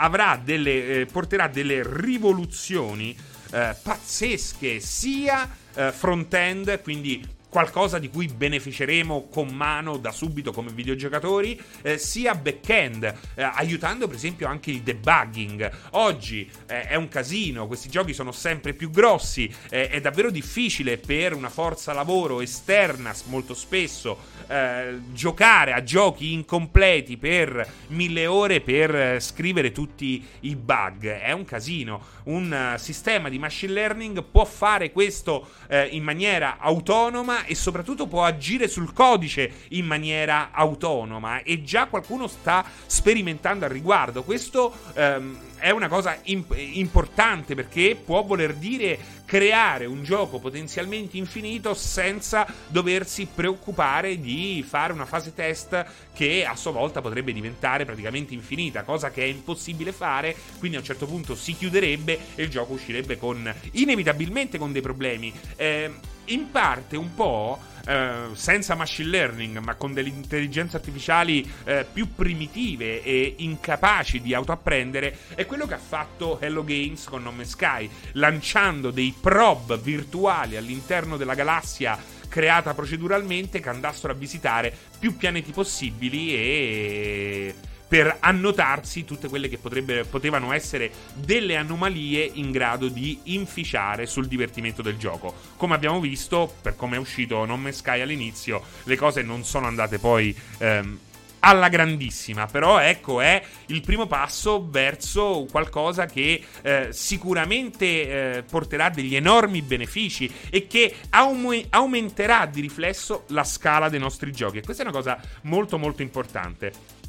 [0.44, 3.16] delle, eh, porterà delle rivoluzioni
[3.52, 10.72] eh, pazzesche sia eh, front-end, quindi qualcosa di cui beneficeremo con mano da subito come
[10.72, 15.70] videogiocatori, eh, sia back-end, eh, aiutando per esempio anche il debugging.
[15.92, 20.98] Oggi eh, è un casino, questi giochi sono sempre più grossi, eh, è davvero difficile
[20.98, 28.62] per una forza lavoro esterna molto spesso eh, giocare a giochi incompleti per mille ore
[28.62, 31.06] per eh, scrivere tutti i bug.
[31.06, 32.20] È un casino.
[32.24, 35.50] Un sistema di machine learning può fare questo
[35.90, 42.28] in maniera autonoma e soprattutto può agire sul codice in maniera autonoma e già qualcuno
[42.28, 44.24] sta sperimentando al riguardo.
[44.24, 51.18] Questo ehm, è una cosa imp- importante perché può voler dire creare un gioco potenzialmente
[51.18, 57.86] infinito senza doversi preoccupare di fare una fase test che a sua volta potrebbe diventare
[57.86, 62.44] praticamente infinita, cosa che è impossibile fare, quindi a un certo punto si chiuderebbe e
[62.44, 65.32] il gioco uscirebbe con inevitabilmente con dei problemi.
[65.56, 65.94] Eh,
[66.26, 72.14] in parte un po' eh, senza machine learning, ma con delle intelligenze artificiali eh, più
[72.14, 77.50] primitive e incapaci di autoapprendere, è quello che ha fatto Hello Games con No Man's
[77.50, 85.18] Sky, lanciando dei prob virtuali all'interno della galassia creata proceduralmente che andassero a visitare più
[85.18, 87.54] pianeti possibili e
[87.92, 94.82] per annotarsi tutte quelle che potevano essere delle anomalie in grado di inficiare sul divertimento
[94.82, 95.36] del gioco.
[95.58, 99.68] Come abbiamo visto, per come è uscito Non Man's Sky all'inizio, le cose non sono
[99.68, 101.00] andate poi ehm,
[101.40, 108.90] alla grandissima, però ecco è il primo passo verso qualcosa che eh, sicuramente eh, porterà
[108.90, 114.62] degli enormi benefici e che aum- aumenterà di riflesso la scala dei nostri giochi e
[114.62, 117.00] questa è una cosa molto molto importante.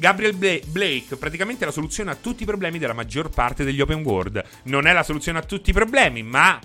[0.00, 4.42] Gabriel Blake, praticamente la soluzione a tutti i problemi della maggior parte degli open world.
[4.64, 6.58] Non è la soluzione a tutti i problemi, ma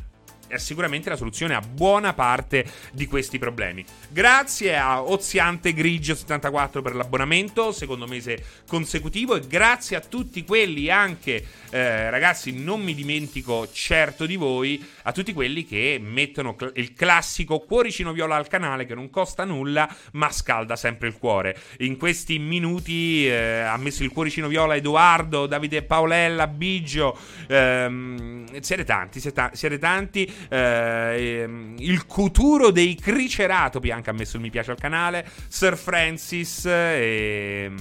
[0.47, 3.83] è sicuramente la soluzione a buona parte di questi problemi.
[4.09, 10.89] Grazie a Oziante Grigio 74 per l'abbonamento, secondo mese consecutivo, e grazie a tutti quelli
[10.89, 16.71] anche, eh, ragazzi, non mi dimentico certo di voi, a tutti quelli che mettono cl-
[16.75, 21.57] il classico cuoricino viola al canale che non costa nulla, ma scalda sempre il cuore.
[21.79, 27.17] In questi minuti eh, ha messo il cuoricino viola Edoardo, Davide Paolella, Biggio,
[27.47, 34.41] ehm, siete tanti, siete, siete tanti eh, il Cuturo dei Criceratopi anche ha messo il
[34.41, 37.71] mi piace al canale, Sir Francis, eh,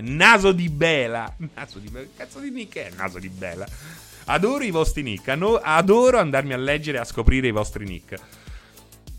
[0.00, 1.34] Naso di Bela.
[1.54, 3.66] Naso di Bela, cazzo di nick è Naso di Bela?
[4.26, 5.28] Adoro i vostri nick.
[5.28, 8.16] adoro andarmi a leggere e a scoprire i vostri nick.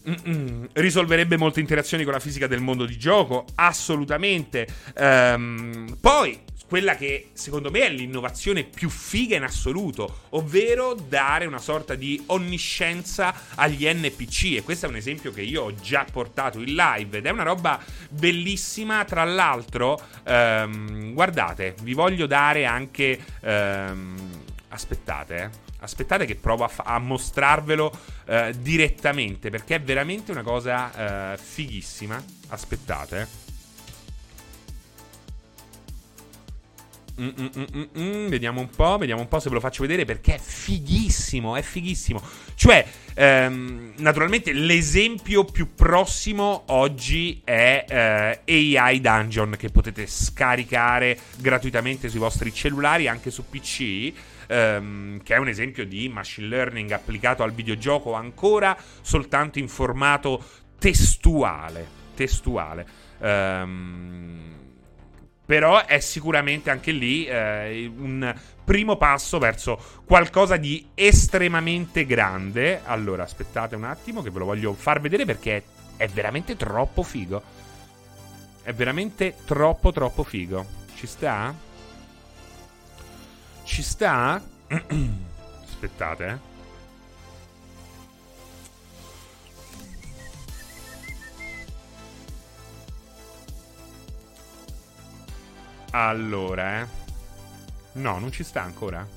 [0.07, 0.69] Mm-mm.
[0.73, 3.45] Risolverebbe molte interazioni con la fisica del mondo di gioco?
[3.55, 4.67] Assolutamente.
[4.95, 11.59] Ehm, poi, quella che secondo me è l'innovazione più figa in assoluto, ovvero dare una
[11.59, 14.55] sorta di onniscienza agli NPC.
[14.57, 17.43] E questo è un esempio che io ho già portato in live ed è una
[17.43, 19.05] roba bellissima.
[19.05, 23.19] Tra l'altro, ehm, guardate, vi voglio dare anche...
[23.41, 24.43] Ehm,
[24.75, 25.63] aspettate, eh.
[25.79, 27.91] Aspettate che provo a, fa- a mostrarvelo
[28.25, 32.21] eh, direttamente perché è veramente una cosa eh, fighissima.
[32.47, 33.44] Aspettate.
[37.21, 39.83] Mm, mm, mm, mm, mm, Vediamo un po', vediamo un po' se ve lo faccio
[39.83, 42.21] vedere perché è fighissimo, è fighissimo.
[42.55, 47.85] Cioè, ehm, naturalmente l'esempio più prossimo oggi è
[48.45, 54.13] eh, AI Dungeon che potete scaricare gratuitamente sui vostri cellulari, anche su PC.
[54.47, 60.43] ehm, che è un esempio di machine learning applicato al videogioco ancora soltanto in formato
[60.77, 61.87] testuale.
[62.13, 62.85] Testuale.
[63.21, 64.53] Ehm,
[65.45, 68.33] però è sicuramente anche lì eh, un
[68.63, 72.81] primo passo verso qualcosa di estremamente grande.
[72.83, 75.63] Allora, aspettate un attimo che ve lo voglio far vedere perché
[75.95, 77.41] è, veramente troppo figo.
[78.63, 80.65] È veramente troppo troppo figo.
[80.95, 81.53] Ci sta?
[83.63, 84.41] Ci sta?
[85.63, 86.54] Aspettate, eh.
[95.95, 96.87] Allora, eh.
[97.93, 99.07] No, non ci sta ancora.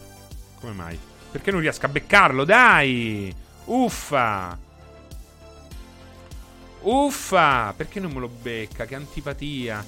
[0.61, 0.97] Come mai?
[1.31, 2.45] Perché non riesco a beccarlo?
[2.45, 3.35] Dai!
[3.65, 4.57] Uffa!
[6.83, 7.75] Uffa!
[7.77, 8.85] Perché non me lo becca?
[8.85, 9.85] Che antipatia.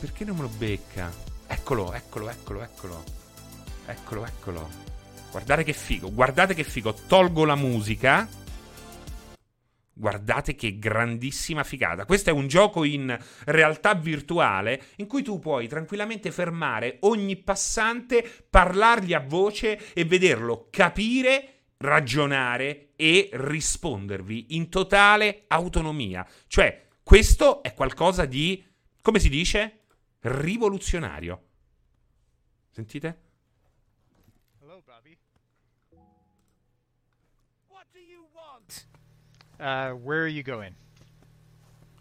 [0.00, 1.12] Perché non me lo becca?
[1.46, 3.04] Eccolo, eccolo, eccolo, eccolo.
[3.86, 4.68] Eccolo, eccolo.
[5.30, 6.92] Guardate che figo, guardate che figo.
[6.92, 8.26] Tolgo la musica.
[9.96, 12.04] Guardate che grandissima figata.
[12.04, 18.28] Questo è un gioco in realtà virtuale in cui tu puoi tranquillamente fermare ogni passante,
[18.50, 26.26] parlargli a voce e vederlo capire, ragionare e rispondervi in totale autonomia.
[26.48, 28.64] Cioè, questo è qualcosa di,
[29.00, 29.82] come si dice,
[30.22, 31.42] rivoluzionario.
[32.70, 33.23] Sentite?
[39.58, 40.74] Uh, where are you going?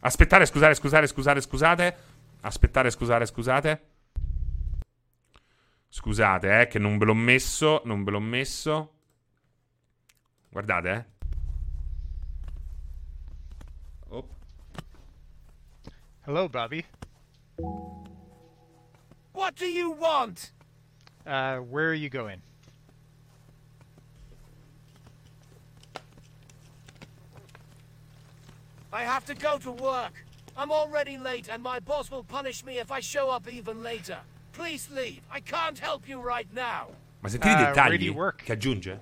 [0.01, 1.95] Aspettare, scusare, scusare, scusare, scusate.
[2.41, 3.81] Aspettare, scusare, scusate.
[5.89, 7.81] Scusate, eh, che non ve l'ho messo.
[7.85, 8.93] Non ve l'ho messo.
[10.49, 11.05] Guardate, eh.
[14.09, 14.27] Oh,
[16.25, 16.85] Hello, Bobby.
[19.33, 20.51] What do you want?
[21.25, 22.41] Uh, where are you going?
[28.93, 30.13] I have to go to work.
[30.55, 34.19] I'm already late, and my boss will punish me if I show up even later.
[34.51, 35.21] Please leave.
[35.31, 36.89] I can't help you right now.
[37.23, 38.43] Ma sentite i Uh, where do dettagli you work?
[38.45, 38.99] che aggiunge?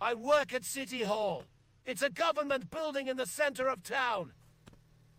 [0.00, 1.42] I work at City Hall.
[1.84, 4.32] It's a government building in the center of town.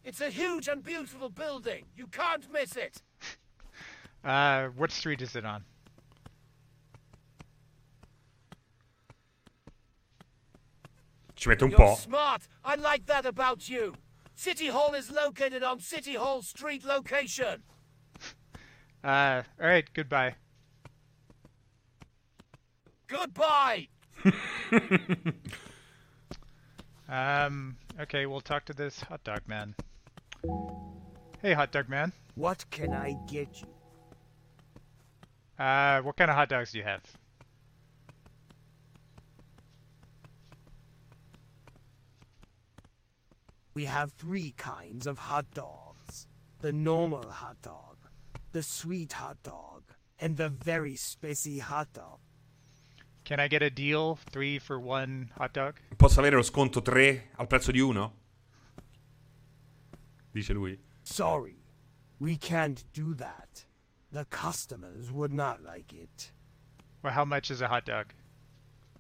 [0.06, 1.84] It's a huge and beautiful building.
[1.98, 3.02] You can't miss it.
[4.24, 5.64] Uh, what street is it on?
[11.38, 11.96] Ci mette un You're po'.
[11.96, 12.48] smart.
[12.66, 13.94] I like that about you.
[14.36, 17.64] City Hall is located on City Hall Street location.
[19.04, 20.36] Uh, all right, goodbye.
[23.08, 23.88] Goodbye.
[27.10, 29.76] Um, okay, we'll talk to this hot dog man.
[31.42, 32.12] Hey, hot dog man.
[32.36, 33.68] What can I get you?
[35.64, 37.02] Uh, what kind of hot dogs do you have?
[43.78, 46.25] We have three kinds of hot dogs
[46.61, 47.97] the normal hot dog,
[48.51, 49.84] the sweet hot dog,
[50.19, 52.17] and the very spicy hot dog.
[53.23, 54.17] Can I get a deal?
[54.32, 55.75] Three for one hot dog?
[55.95, 58.11] Posso avere lo sconto 3 al prezzo di 1?
[60.34, 60.80] Dice lui.
[61.03, 61.61] Sorry,
[62.17, 63.67] we can't do that.
[64.11, 66.32] The customers would not like it.
[67.03, 68.11] Well, how much is a hot dog?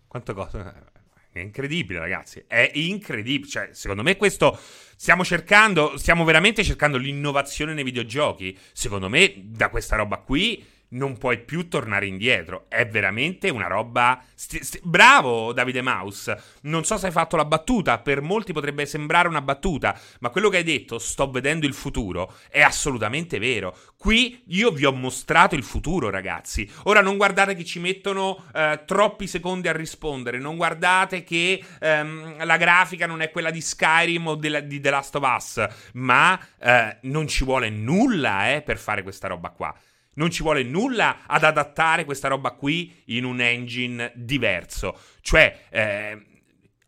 [0.07, 0.91] Quanto costa?
[1.39, 2.43] È incredibile, ragazzi.
[2.47, 3.49] È incredibile.
[3.49, 4.57] Cioè, secondo me questo.
[4.95, 5.97] Stiamo cercando.
[5.97, 8.57] Stiamo veramente cercando l'innovazione nei videogiochi.
[8.71, 10.63] Secondo me, da questa roba qui.
[10.89, 12.65] Non puoi più tornare indietro.
[12.69, 14.21] È veramente una roba.
[14.33, 16.41] St- st- Bravo, Davide Mouse.
[16.61, 17.99] Non so se hai fatto la battuta.
[17.99, 19.99] Per molti potrebbe sembrare una battuta.
[20.19, 23.75] Ma quello che hai detto, sto vedendo il futuro, è assolutamente vero.
[23.97, 26.69] Qui io vi ho mostrato il futuro, ragazzi.
[26.83, 30.39] Ora non guardate che ci mettono eh, troppi secondi a rispondere.
[30.39, 34.89] Non guardate che ehm, la grafica non è quella di Skyrim o della, di The
[34.89, 35.67] Last of Us.
[35.93, 39.75] Ma eh, non ci vuole nulla eh, per fare questa roba qua.
[40.17, 44.99] Non ci vuole nulla ad adattare questa roba qui in un engine diverso.
[45.21, 46.25] Cioè, eh,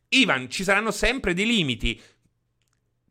[0.09, 1.99] Ivan, ci saranno sempre dei limiti.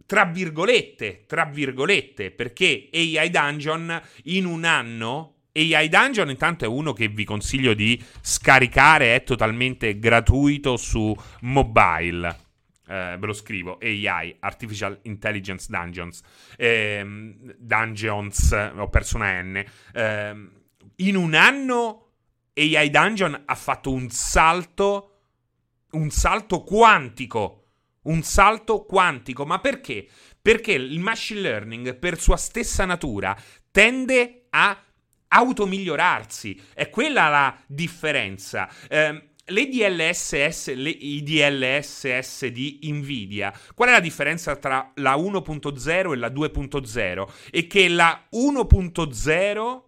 [0.07, 6.93] Tra virgolette, tra virgolette, perché AI Dungeon in un anno AI Dungeon intanto è uno
[6.93, 12.48] che vi consiglio di scaricare, è totalmente gratuito su mobile
[12.89, 16.23] eh, ve lo scrivo, AI, Artificial Intelligence Dungeons,
[16.57, 19.65] ehm, Dungeons, ho perso una N,
[19.95, 20.51] ehm,
[20.97, 22.07] in un anno
[22.55, 25.21] AI Dungeon ha fatto un salto,
[25.93, 27.67] un salto quantico,
[28.03, 30.09] un salto quantico, ma perché?
[30.41, 33.37] Perché il machine learning, per sua stessa natura,
[33.71, 34.83] tende a
[35.29, 36.61] automigliorarsi.
[36.75, 38.69] È quella la differenza.
[38.89, 46.13] Eh, le DLSS, le, i DLSS di Nvidia, qual è la differenza tra la 1.0
[46.13, 47.29] e la 2.0?
[47.51, 49.81] È che la 1.0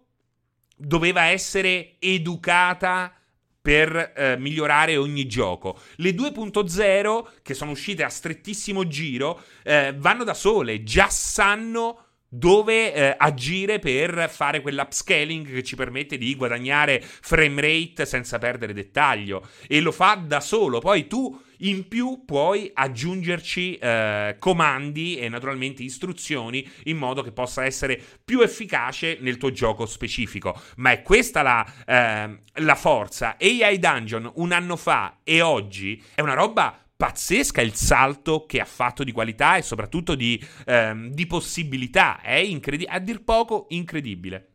[0.75, 3.13] doveva essere educata
[3.61, 5.79] per eh, migliorare ogni gioco.
[5.97, 12.00] Le 2.0, che sono uscite a strettissimo giro, eh, vanno da sole, già sanno
[12.33, 18.71] dove eh, agire per fare quell'upscaling che ci permette di guadagnare frame rate senza perdere
[18.71, 20.79] dettaglio e lo fa da solo.
[20.79, 27.65] Poi tu in più puoi aggiungerci eh, comandi e naturalmente istruzioni in modo che possa
[27.65, 30.59] essere più efficace nel tuo gioco specifico.
[30.77, 33.35] Ma è questa la, eh, la forza.
[33.39, 38.65] AI Dungeon un anno fa e oggi è una roba pazzesca il salto che ha
[38.65, 42.21] fatto di qualità e soprattutto di, ehm, di possibilità.
[42.21, 44.49] È incredi- a dir poco incredibile.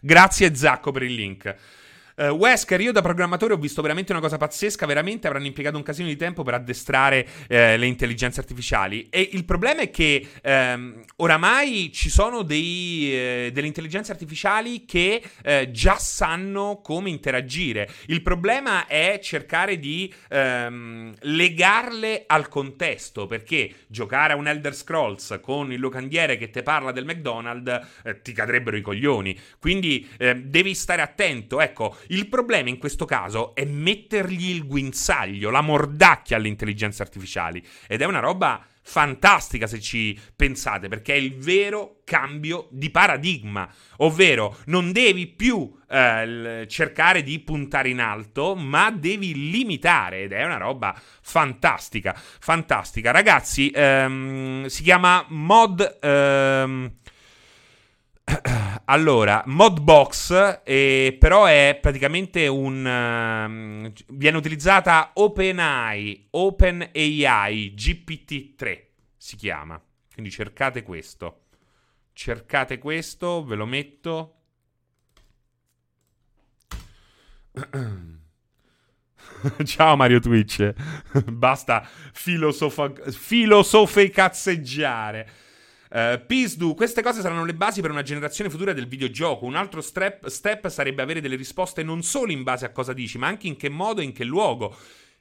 [0.00, 1.54] Grazie Zacco per il link.
[2.18, 5.82] Uh, Wesker, io da programmatore ho visto veramente una cosa pazzesca, veramente avranno impiegato un
[5.82, 9.06] casino di tempo per addestrare eh, le intelligenze artificiali.
[9.10, 15.22] E il problema è che ehm, oramai ci sono dei, eh, delle intelligenze artificiali che
[15.42, 17.86] eh, già sanno come interagire.
[18.06, 25.38] Il problema è cercare di ehm, legarle al contesto, perché giocare a un Elder Scrolls
[25.42, 29.38] con il locandiere che ti parla del McDonald's eh, ti cadrebbero i coglioni.
[29.58, 31.60] Quindi ehm, devi stare attento.
[31.60, 37.64] Ecco, il problema in questo caso è mettergli il guinzaglio, la mordacchia alle intelligenze artificiali.
[37.86, 43.68] Ed è una roba fantastica se ci pensate, perché è il vero cambio di paradigma,
[43.96, 50.44] ovvero non devi più eh, cercare di puntare in alto, ma devi limitare ed è
[50.44, 53.10] una roba fantastica, fantastica.
[53.10, 56.92] Ragazzi, ehm, si chiama mod ehm,
[58.88, 62.84] allora, Modbox, eh, però è praticamente un...
[62.84, 68.84] Uh, viene utilizzata OpenAI, OpenAI GPT-3
[69.16, 69.82] si chiama.
[70.12, 71.46] Quindi cercate questo.
[72.12, 74.34] Cercate questo, ve lo metto.
[79.64, 80.72] Ciao Mario Twitch.
[81.26, 85.28] Basta filosofa- filosofe cazzeggiare.
[85.90, 89.46] Uh, Pisdu, queste cose saranno le basi per una generazione futura del videogioco.
[89.46, 93.18] Un altro step, step sarebbe avere delle risposte non solo in base a cosa dici,
[93.18, 94.76] ma anche in che modo e in che luogo.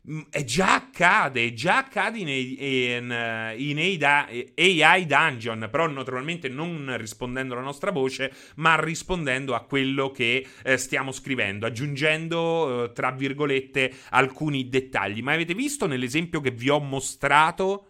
[0.07, 7.53] Mm, e già accade, già accade in, in, in AI Dungeon, però naturalmente non rispondendo
[7.53, 13.91] alla nostra voce, ma rispondendo a quello che eh, stiamo scrivendo, aggiungendo, eh, tra virgolette,
[14.11, 15.23] alcuni dettagli.
[15.23, 17.87] Ma avete visto nell'esempio che vi ho mostrato?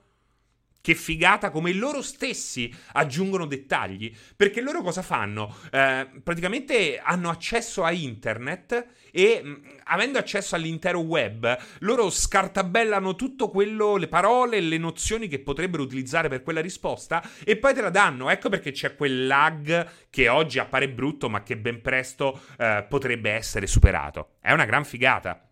[0.85, 4.15] Che figata come loro stessi aggiungono dettagli.
[4.35, 5.51] Perché loro cosa fanno?
[5.71, 13.49] Eh, praticamente hanno accesso a internet e mh, avendo accesso all'intero web, loro scartabellano tutto
[13.49, 17.89] quello, le parole, le nozioni che potrebbero utilizzare per quella risposta e poi te la
[17.89, 18.29] danno.
[18.29, 23.31] Ecco perché c'è quel lag che oggi appare brutto, ma che ben presto eh, potrebbe
[23.31, 24.35] essere superato.
[24.39, 25.44] È una gran figata.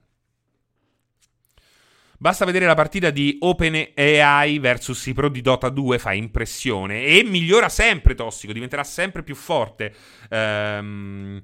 [2.17, 7.03] Basta vedere la partita di OpenAI versus i pro di Dota 2, fa impressione.
[7.03, 9.93] E migliora sempre Tossico, diventerà sempre più forte.
[10.29, 11.41] Ehm.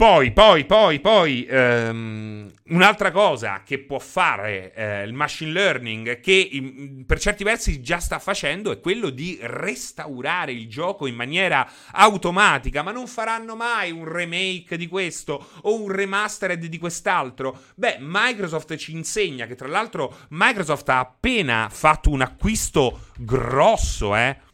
[0.00, 6.48] Poi, poi, poi, poi, ehm, un'altra cosa che può fare eh, il machine learning, che
[6.52, 11.70] in, per certi versi già sta facendo, è quello di restaurare il gioco in maniera
[11.92, 17.64] automatica, ma non faranno mai un remake di questo o un remastered di quest'altro.
[17.74, 24.48] Beh, Microsoft ci insegna che tra l'altro Microsoft ha appena fatto un acquisto grosso, eh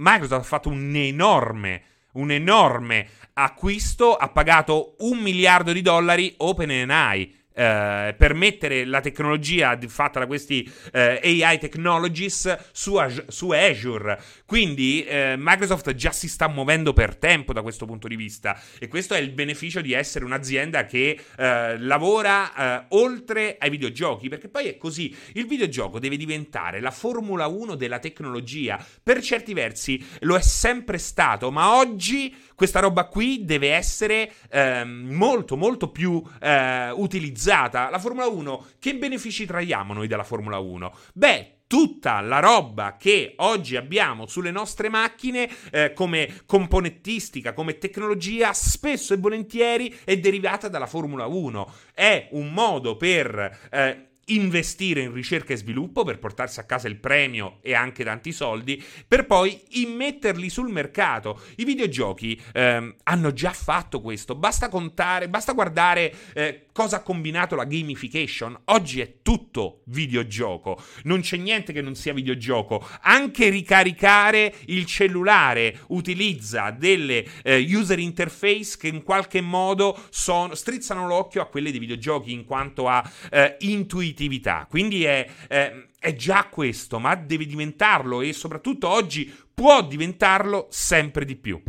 [0.00, 1.82] Microsoft ha fatto un enorme,
[2.12, 9.78] un enorme acquisto, ha pagato un miliardo di dollari OpenAI eh, per mettere la tecnologia
[9.86, 12.96] fatta da questi eh, AI technologies su,
[13.26, 14.18] su Azure.
[14.46, 18.88] Quindi eh, Microsoft già si sta muovendo per tempo da questo punto di vista e
[18.88, 24.48] questo è il beneficio di essere un'azienda che eh, lavora eh, oltre ai videogiochi, perché
[24.48, 28.82] poi è così, il videogioco deve diventare la Formula 1 della tecnologia.
[29.02, 35.14] Per certi versi lo è sempre stato, ma oggi questa roba qui deve essere ehm,
[35.14, 37.88] molto molto più eh, utilizzata.
[37.88, 40.94] La Formula 1, che benefici traiamo noi dalla Formula 1?
[41.14, 48.52] Beh, tutta la roba che oggi abbiamo sulle nostre macchine eh, come componentistica, come tecnologia,
[48.52, 51.72] spesso e volentieri è derivata dalla Formula 1.
[51.94, 56.96] È un modo per eh, investire in ricerca e sviluppo per portarsi a casa il
[56.96, 61.40] premio e anche tanti soldi, per poi immetterli sul mercato.
[61.56, 67.56] I videogiochi ehm, hanno già fatto questo, basta contare, basta guardare eh, cosa ha combinato
[67.56, 68.58] la gamification.
[68.66, 72.82] Oggi è tutto videogioco, non c'è niente che non sia videogioco.
[73.02, 81.06] Anche ricaricare il cellulare utilizza delle eh, user interface che in qualche modo sono, strizzano
[81.06, 84.66] l'occhio a quelle dei videogiochi in quanto a eh, intuitività.
[84.66, 91.26] Quindi è, è, è già questo, ma deve diventarlo e soprattutto oggi può diventarlo sempre
[91.26, 91.60] di più.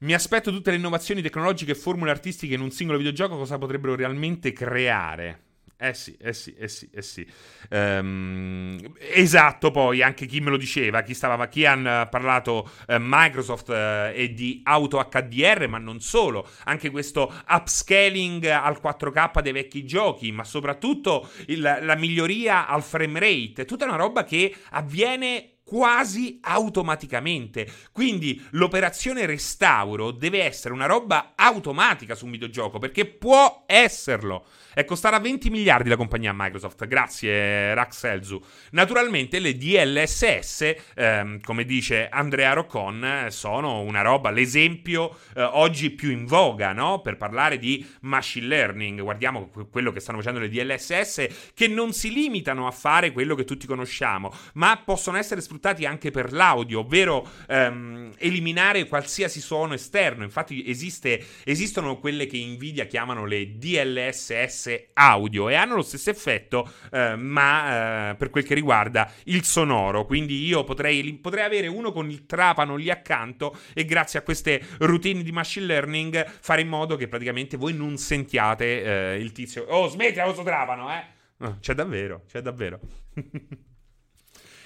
[0.00, 3.96] Mi aspetto tutte le innovazioni tecnologiche e formule artistiche in un singolo videogioco cosa potrebbero
[3.96, 5.42] realmente creare.
[5.80, 7.26] Eh sì, eh sì, eh sì, eh sì.
[7.70, 13.68] Um, esatto, poi anche chi me lo diceva, chi, stava, chi ha parlato uh, Microsoft
[13.68, 19.84] uh, e di auto HDR, ma non solo, anche questo upscaling al 4K dei vecchi
[19.84, 26.38] giochi, ma soprattutto il, la miglioria al frame rate, tutta una roba che avviene quasi
[26.40, 27.70] automaticamente.
[27.92, 34.46] Quindi l'operazione restauro deve essere una roba automatica su un videogioco, perché può esserlo.
[34.72, 38.40] È costata 20 miliardi la compagnia Microsoft, grazie Rax Elzu.
[38.70, 46.10] Naturalmente le DLSS, ehm, come dice Andrea Roccon, sono una roba, l'esempio eh, oggi più
[46.10, 47.00] in voga, no?
[47.00, 49.02] Per parlare di machine learning.
[49.02, 53.44] Guardiamo quello che stanno facendo le DLSS, che non si limitano a fare quello che
[53.44, 60.22] tutti conosciamo, ma possono essere sfruttati anche per l'audio, ovvero ehm, eliminare qualsiasi suono esterno.
[60.22, 66.70] Infatti esiste, esistono quelle che Nvidia chiamano le DLSS audio e hanno lo stesso effetto,
[66.92, 70.06] eh, ma eh, per quel che riguarda il sonoro.
[70.06, 74.62] Quindi io potrei, potrei, avere uno con il trapano lì accanto e grazie a queste
[74.78, 79.64] routine di machine learning fare in modo che praticamente voi non sentiate eh, il tizio.
[79.68, 81.16] Oh, smetti questo trapano, eh!
[81.60, 82.80] C'è davvero, c'è davvero.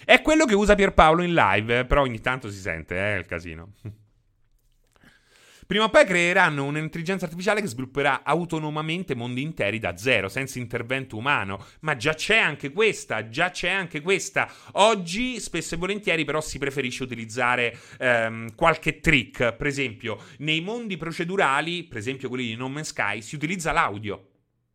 [0.05, 3.73] È quello che usa Pierpaolo in live, però ogni tanto si sente, eh, il casino.
[5.73, 11.17] Prima o poi creeranno un'intelligenza artificiale che svilupperà autonomamente mondi interi da zero, senza intervento
[11.17, 11.65] umano.
[11.81, 14.53] Ma già c'è anche questa, già c'è anche questa.
[14.73, 19.55] Oggi, spesso e volentieri, però, si preferisce utilizzare ehm, qualche trick.
[19.55, 24.32] Per esempio, nei mondi procedurali, per esempio quelli di No Man's Sky, si utilizza l'audio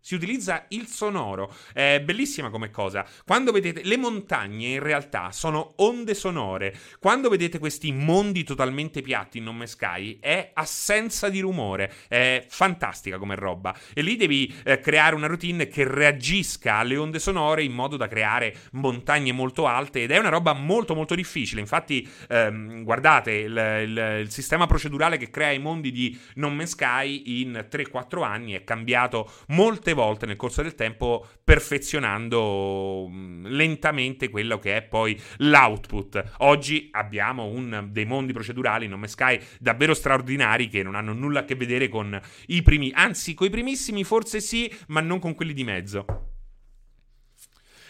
[0.07, 1.53] si utilizza il sonoro.
[1.73, 3.05] È bellissima come cosa.
[3.25, 6.73] Quando vedete le montagne in realtà sono onde sonore.
[6.97, 11.91] Quando vedete questi mondi totalmente piatti in Nome Sky è assenza di rumore.
[12.07, 13.77] È fantastica come roba.
[13.93, 18.07] E lì devi eh, creare una routine che reagisca alle onde sonore in modo da
[18.07, 21.59] creare montagne molto alte ed è una roba molto molto difficile.
[21.59, 27.41] Infatti ehm, guardate il, il, il, sistema procedurale che crea i mondi di Non Sky
[27.41, 29.95] in 3-4 anni è cambiato molte volte
[30.25, 36.35] nel corso del tempo perfezionando mm, lentamente quello che è poi l'output.
[36.39, 41.45] Oggi abbiamo un dei mondi procedurali Nome Sky davvero straordinari che non hanno nulla a
[41.45, 45.53] che vedere con i primi, anzi con i primissimi forse sì, ma non con quelli
[45.53, 46.05] di mezzo.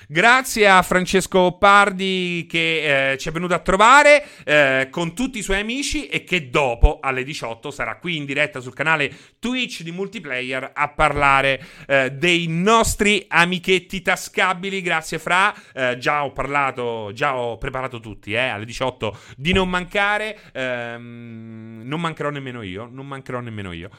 [0.09, 5.41] Grazie a Francesco Pardi che eh, ci è venuto a trovare eh, con tutti i
[5.41, 9.91] suoi amici e che dopo alle 18 sarà qui in diretta sul canale Twitch di
[9.91, 14.81] multiplayer a parlare eh, dei nostri amichetti tascabili.
[14.81, 19.67] Grazie Fra, eh, già ho parlato, già ho preparato tutti eh, alle 18 di non
[19.69, 20.39] mancare.
[20.53, 23.89] Ehm, non mancherò nemmeno io, non mancherò nemmeno io.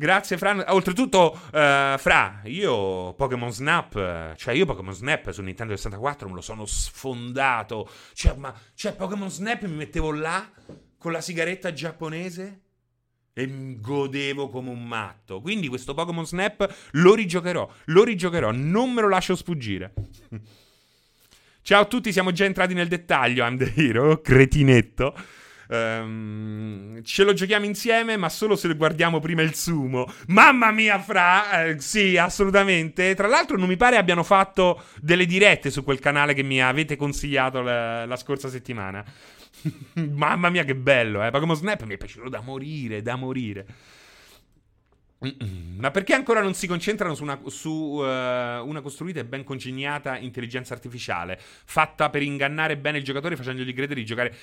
[0.00, 0.72] Grazie, Fra.
[0.72, 6.40] Oltretutto, uh, Fra, io Pokémon Snap, cioè io Pokémon Snap su Nintendo 64 me lo
[6.40, 7.90] sono sfondato.
[8.12, 10.48] Cioè, ma, cioè Pokémon Snap mi mettevo là
[10.96, 12.60] con la sigaretta giapponese
[13.32, 15.40] e godevo come un matto.
[15.40, 19.94] Quindi questo Pokémon Snap lo rigiocherò, lo rigiocherò, non me lo lascio sfuggire.
[21.60, 25.12] Ciao a tutti, siamo già entrati nel dettaglio, I'm the hero, cretinetto.
[25.70, 30.10] Um, ce lo giochiamo insieme, ma solo se guardiamo prima il sumo.
[30.28, 31.64] Mamma mia, fra!
[31.64, 33.14] Eh, sì, assolutamente.
[33.14, 36.96] Tra l'altro, non mi pare abbiano fatto delle dirette su quel canale che mi avete
[36.96, 39.04] consigliato la, la scorsa settimana.
[39.94, 41.30] Mamma mia, che bello, eh!
[41.30, 43.66] Pokémon Snap mi è piaciuto da morire, da morire.
[45.78, 50.16] Ma perché ancora non si concentrano su, una, su uh, una, costruita e ben congegnata
[50.16, 54.36] intelligenza artificiale, fatta per ingannare bene il giocatore facendogli credere di giocare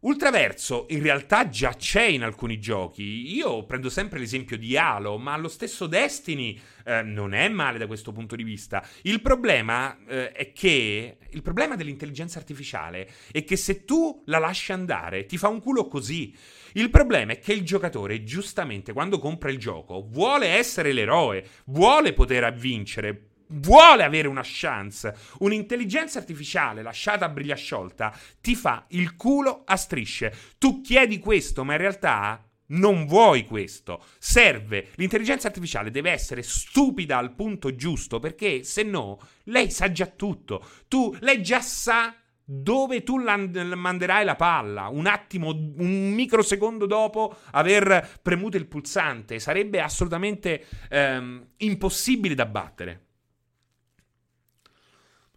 [0.00, 3.34] Ultraverso in realtà già c'è in alcuni giochi.
[3.34, 7.88] Io prendo sempre l'esempio di Halo, ma lo stesso Destiny eh, non è male da
[7.88, 8.86] questo punto di vista.
[9.02, 14.70] Il problema eh, è che il problema dell'intelligenza artificiale è che se tu la lasci
[14.70, 16.32] andare ti fa un culo così.
[16.74, 22.12] Il problema è che il giocatore, giustamente, quando compra il gioco, vuole essere l'eroe, vuole
[22.12, 29.16] poter vincere, vuole avere una chance, un'intelligenza artificiale lasciata a briglia sciolta ti fa il
[29.16, 30.32] culo a strisce.
[30.58, 34.04] Tu chiedi questo, ma in realtà non vuoi questo.
[34.18, 34.88] Serve.
[34.96, 40.64] L'intelligenza artificiale deve essere stupida al punto giusto perché se no lei sa già tutto.
[40.88, 42.14] Tu, lei già sa
[42.50, 49.38] dove tu manderai la palla un attimo, un microsecondo dopo aver premuto il pulsante.
[49.38, 53.07] Sarebbe assolutamente ehm, impossibile da battere.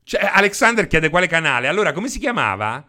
[0.04, 1.68] Cioè, Alexander chiede quale canale.
[1.68, 2.86] Allora, come si chiamava?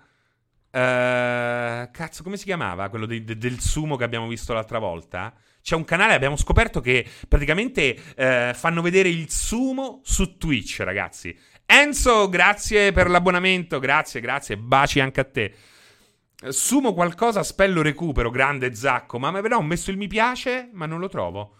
[0.75, 5.35] Uh, cazzo, come si chiamava quello de- de- del sumo che abbiamo visto l'altra volta?
[5.61, 11.39] C'è un canale, abbiamo scoperto che praticamente uh, fanno vedere il sumo su Twitch, ragazzi.
[11.67, 15.55] Enzo, grazie per l'abbonamento, grazie, grazie, baci anche a te.
[16.49, 20.99] Sumo qualcosa, spello recupero, grande Zacco, ma però ho messo il mi piace, ma non
[20.99, 21.57] lo trovo.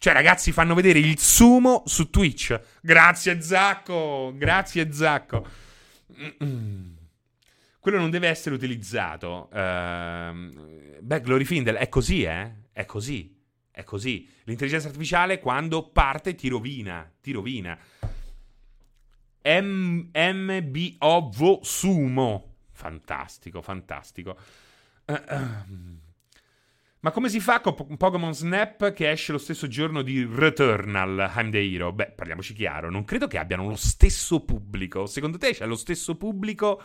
[0.00, 2.60] Cioè, ragazzi, fanno vedere il sumo su Twitch.
[2.80, 4.32] Grazie, Zacco.
[4.36, 5.46] Grazie, Zacco.
[7.80, 9.48] Quello non deve essere utilizzato.
[9.52, 12.52] Uh, beh, Glory Findel è così, eh?
[12.72, 13.36] È così.
[13.72, 14.28] È così.
[14.44, 17.10] L'intelligenza artificiale, quando parte, ti rovina.
[17.20, 17.76] Ti rovina.
[19.42, 22.54] M- MBOV Sumo.
[22.70, 24.36] Fantastico, fantastico.
[25.06, 26.06] Uh, uh.
[27.00, 31.50] Ma come si fa con Pokémon Snap che esce lo stesso giorno di Returnal, I'm
[31.50, 31.92] the Hero?
[31.92, 35.06] Beh, parliamoci chiaro, non credo che abbiano lo stesso pubblico.
[35.06, 36.82] Secondo te c'è lo stesso pubblico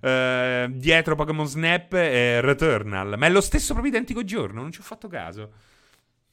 [0.00, 3.18] eh, dietro Pokémon Snap e Returnal?
[3.18, 5.52] Ma è lo stesso proprio identico giorno, non ci ho fatto caso.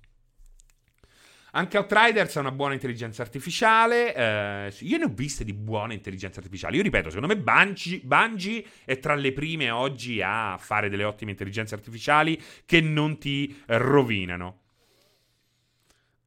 [1.53, 4.15] Anche Outriders ha una buona intelligenza artificiale.
[4.15, 6.77] Eh, io ne ho viste di buone intelligenze artificiali.
[6.77, 11.31] Io ripeto, secondo me Bungie, Bungie, è tra le prime oggi a fare delle ottime
[11.31, 14.59] intelligenze artificiali che non ti rovinano.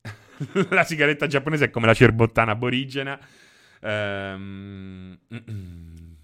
[0.70, 3.18] la sigaretta giapponese è come la cerbottana aborigena.
[3.80, 5.18] Um,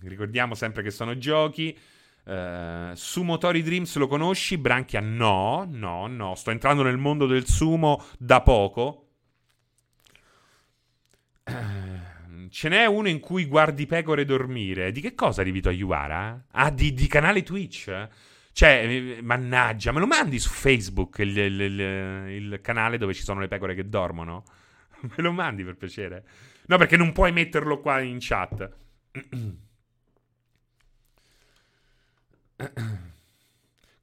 [0.02, 1.76] ricordiamo sempre che sono giochi.
[2.30, 4.56] Uh, Sumotori Dreams lo conosci?
[4.56, 6.36] Branchia no, no, no.
[6.36, 9.08] Sto entrando nel mondo del sumo da poco.
[11.42, 14.92] Uh, ce n'è uno in cui guardi pecore dormire.
[14.92, 16.46] Di che cosa arrivi a Yuara?
[16.52, 18.08] Ah, di, di canale Twitch?
[18.52, 18.84] Cioè,
[19.16, 23.40] eh, mannaggia, me lo mandi su Facebook il, il, il, il canale dove ci sono
[23.40, 24.44] le pecore che dormono?
[25.02, 26.24] me lo mandi per piacere?
[26.66, 28.70] No, perché non puoi metterlo qua in chat.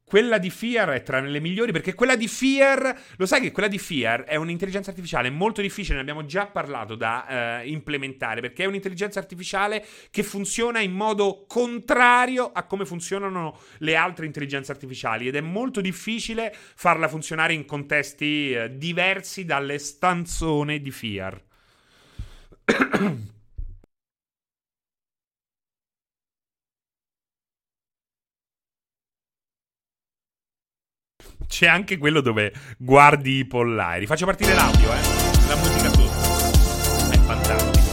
[0.08, 3.68] Quella di Fear è tra le migliori perché quella di Fear, lo sai che quella
[3.68, 8.64] di Fear è un'intelligenza artificiale molto difficile, ne abbiamo già parlato da eh, implementare perché
[8.64, 15.28] è un'intelligenza artificiale che funziona in modo contrario a come funzionano le altre intelligenze artificiali
[15.28, 21.44] ed è molto difficile farla funzionare in contesti eh, diversi dalle stanzone di Fear.
[31.48, 34.00] C'è anche quello dove guardi i pollai.
[34.00, 35.00] Rifaccio partire l'audio, eh.
[35.48, 37.10] La musica sotto.
[37.10, 37.86] È fantastico.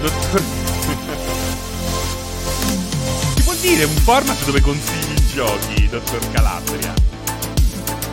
[0.00, 0.42] Dottor...
[3.36, 6.92] si può dire un format dove consigli i giochi, dottor Calabria?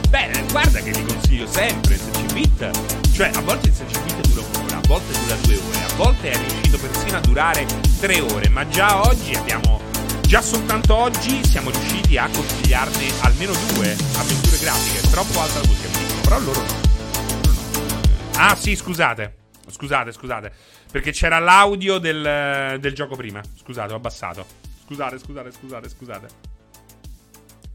[0.10, 2.70] Beh, guarda che li consiglio sempre, SC Bit.
[3.12, 6.30] Cioè, a volte il SC Bit dura un'ora, a volte dura due ore, a volte
[6.32, 7.66] è riuscito persino a durare
[8.00, 9.82] tre ore, ma già oggi abbiamo
[10.28, 15.10] Già soltanto oggi siamo riusciti a consigliarne almeno due avventure grafiche.
[15.10, 15.88] Troppo alta la musica,
[16.22, 16.40] però.
[16.40, 16.68] Loro no.
[18.36, 19.38] Ah, sì, scusate.
[19.70, 20.52] Scusate, scusate.
[20.92, 23.42] Perché c'era l'audio del, del gioco prima.
[23.56, 24.46] Scusate, ho abbassato.
[24.84, 26.28] Scusate, scusate, scusate, scusate.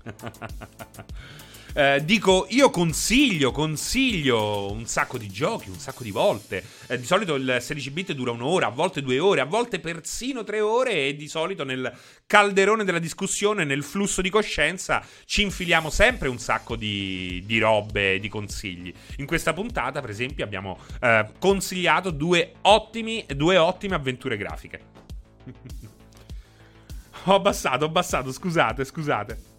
[1.75, 6.63] Eh, dico, io consiglio, consiglio un sacco di giochi, un sacco di volte.
[6.89, 10.45] Eh, di solito il 16 bit dura un'ora, a volte due ore, a volte persino
[10.45, 11.91] tre ore e di solito nel
[12.27, 18.19] calderone della discussione, nel flusso di coscienza, ci infiliamo sempre un sacco di, di robe,
[18.19, 18.93] di consigli.
[19.17, 24.81] In questa puntata, per esempio, abbiamo eh, consigliato due, ottimi, due ottime avventure grafiche.
[27.25, 29.52] ho abbassato, ho abbassato, scusate, scusate.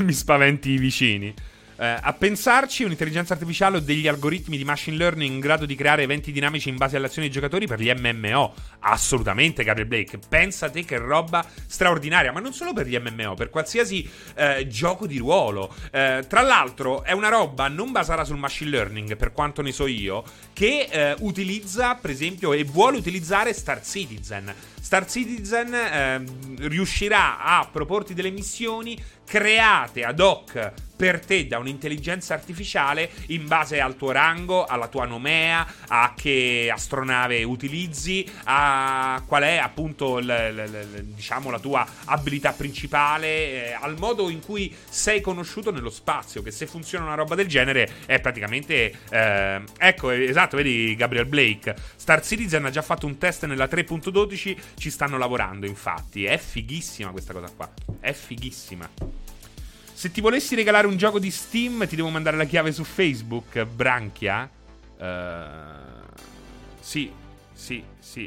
[0.04, 1.34] mi spaventi i vicini.
[1.80, 6.02] Eh, a pensarci, un'intelligenza artificiale o degli algoritmi di machine learning in grado di creare
[6.02, 8.52] eventi dinamici in base alle azioni dei giocatori per gli MMO.
[8.80, 10.18] Assolutamente, Gabriel Blake.
[10.28, 15.06] Pensa te che roba straordinaria, ma non solo per gli MMO, per qualsiasi eh, gioco
[15.06, 15.74] di ruolo.
[15.90, 19.86] Eh, tra l'altro, è una roba non basata sul machine learning, per quanto ne so
[19.86, 20.22] io,
[20.52, 24.54] che eh, utilizza, per esempio, e vuole utilizzare Star Citizen.
[24.78, 26.24] Star Citizen eh,
[26.66, 33.80] riuscirà a proporti delle missioni create ad hoc per te da un'intelligenza artificiale in base
[33.80, 40.26] al tuo rango, alla tua nomea, a che astronave utilizzi, a qual è appunto l,
[40.26, 45.88] l, l, diciamo la tua abilità principale, eh, al modo in cui sei conosciuto nello
[45.88, 51.24] spazio, che se funziona una roba del genere è praticamente eh, ecco, esatto, vedi Gabriel
[51.24, 56.36] Blake, Star Citizen ha già fatto un test nella 3.12, ci stanno lavorando infatti, è
[56.36, 59.19] fighissima questa cosa qua, è fighissima.
[60.00, 63.66] Se ti volessi regalare un gioco di Steam, ti devo mandare la chiave su Facebook,
[63.66, 64.48] Branchia.
[64.96, 65.04] Uh,
[66.80, 67.12] sì,
[67.52, 68.26] sì, sì.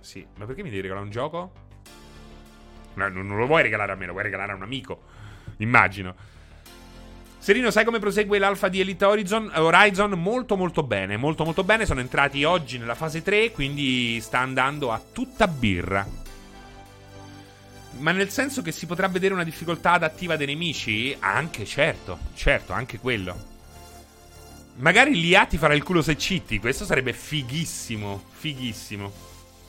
[0.00, 0.26] Sì.
[0.38, 1.52] Ma perché mi devi regalare un gioco?
[2.94, 5.02] No, non lo vuoi regalare a me, lo vuoi regalare a un amico.
[5.58, 6.14] Immagino.
[7.36, 9.52] Serino, sai come prosegue l'alfa di Elite Horizon?
[9.56, 11.84] Horizon molto molto bene, molto molto bene.
[11.84, 16.27] Sono entrati oggi nella fase 3, quindi sta andando a tutta birra.
[17.98, 21.16] Ma nel senso che si potrà vedere una difficoltà adattiva dei nemici?
[21.18, 23.56] Anche, certo, certo, anche quello.
[24.76, 26.60] Magari l'IA ti farà il culo se citti.
[26.60, 28.22] Questo sarebbe fighissimo.
[28.30, 29.12] Fighissimo.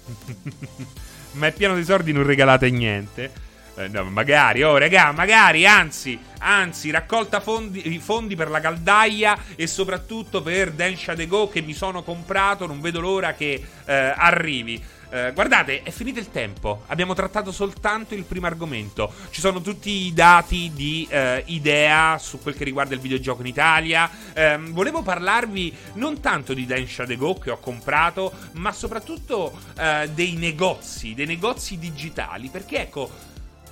[1.34, 3.48] Ma è pieno di soldi, non regalate niente.
[3.76, 9.68] Eh, no, magari, oh, raga, magari, anzi, anzi, raccolta fondi, fondi per la caldaia e
[9.68, 12.68] soprattutto per Densha De Go che mi sono comprato.
[12.68, 14.84] Non vedo l'ora che eh, arrivi.
[15.12, 16.84] Eh, guardate, è finito il tempo.
[16.88, 19.12] Abbiamo trattato soltanto il primo argomento.
[19.32, 23.48] Ci sono tutti i dati di eh, idea su quel che riguarda il videogioco in
[23.48, 24.10] Italia.
[24.34, 30.10] Eh, volevo parlarvi non tanto di Densha The Go che ho comprato, ma soprattutto eh,
[30.14, 32.50] dei negozi, dei negozi digitali.
[32.50, 33.10] Perché ecco,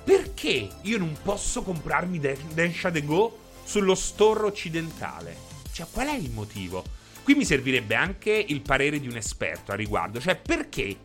[0.02, 5.36] perché io non posso comprarmi Densha The Go sullo store occidentale?
[5.70, 6.82] Cioè, qual è il motivo?
[7.22, 10.18] Qui mi servirebbe anche il parere di un esperto a riguardo.
[10.18, 10.96] Cioè, perché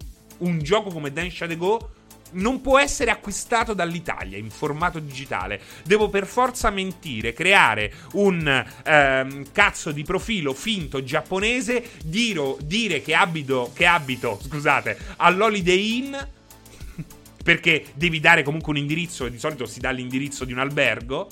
[0.44, 1.90] un gioco come Densha The Go
[2.34, 5.62] non può essere acquistato dall'Italia in formato digitale.
[5.84, 13.14] Devo per forza mentire, creare un ehm, cazzo di profilo finto giapponese, diro, dire che
[13.14, 16.16] abito, che abito, scusate, all'Holiday Inn.
[17.44, 21.28] Perché devi dare comunque un indirizzo, e di solito si dà l'indirizzo di un albergo.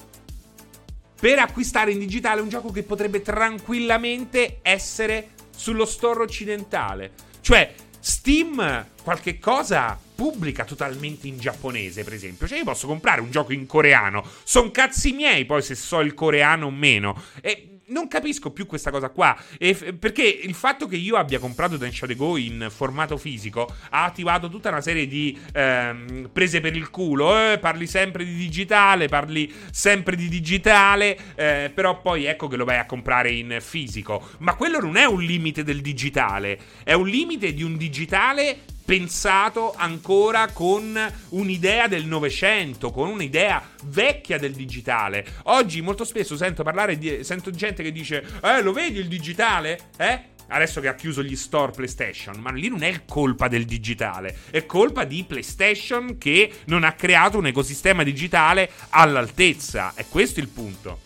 [1.20, 7.12] Per acquistare in digitale un gioco che potrebbe tranquillamente essere sullo store occidentale.
[7.42, 12.48] Cioè, Steam qualche cosa pubblica totalmente in giapponese, per esempio.
[12.48, 14.24] Cioè, io posso comprare un gioco in coreano.
[14.44, 17.24] Sono cazzi miei poi se so il coreano o meno.
[17.42, 19.38] E non capisco più questa cosa qua.
[19.38, 24.50] F- perché il fatto che io abbia comprato Densha Go in formato fisico ha attivato
[24.50, 27.38] tutta una serie di ehm, prese per il culo.
[27.38, 32.66] Eh, parli sempre di digitale, parli sempre di digitale, eh, però poi ecco che lo
[32.66, 34.30] vai a comprare in fisico.
[34.40, 38.60] Ma quello non è un limite del digitale, è un limite di un digitale
[38.92, 45.26] pensato ancora con un'idea del Novecento, con un'idea vecchia del digitale.
[45.44, 49.92] Oggi molto spesso sento parlare di sento gente che dice "Eh, lo vedi il digitale?"
[49.96, 50.24] Eh?
[50.50, 54.66] Adesso che ha chiuso gli store PlayStation, ma lì non è colpa del digitale, è
[54.66, 59.94] colpa di PlayStation che non ha creato un ecosistema digitale all'altezza.
[59.96, 61.00] È questo il punto.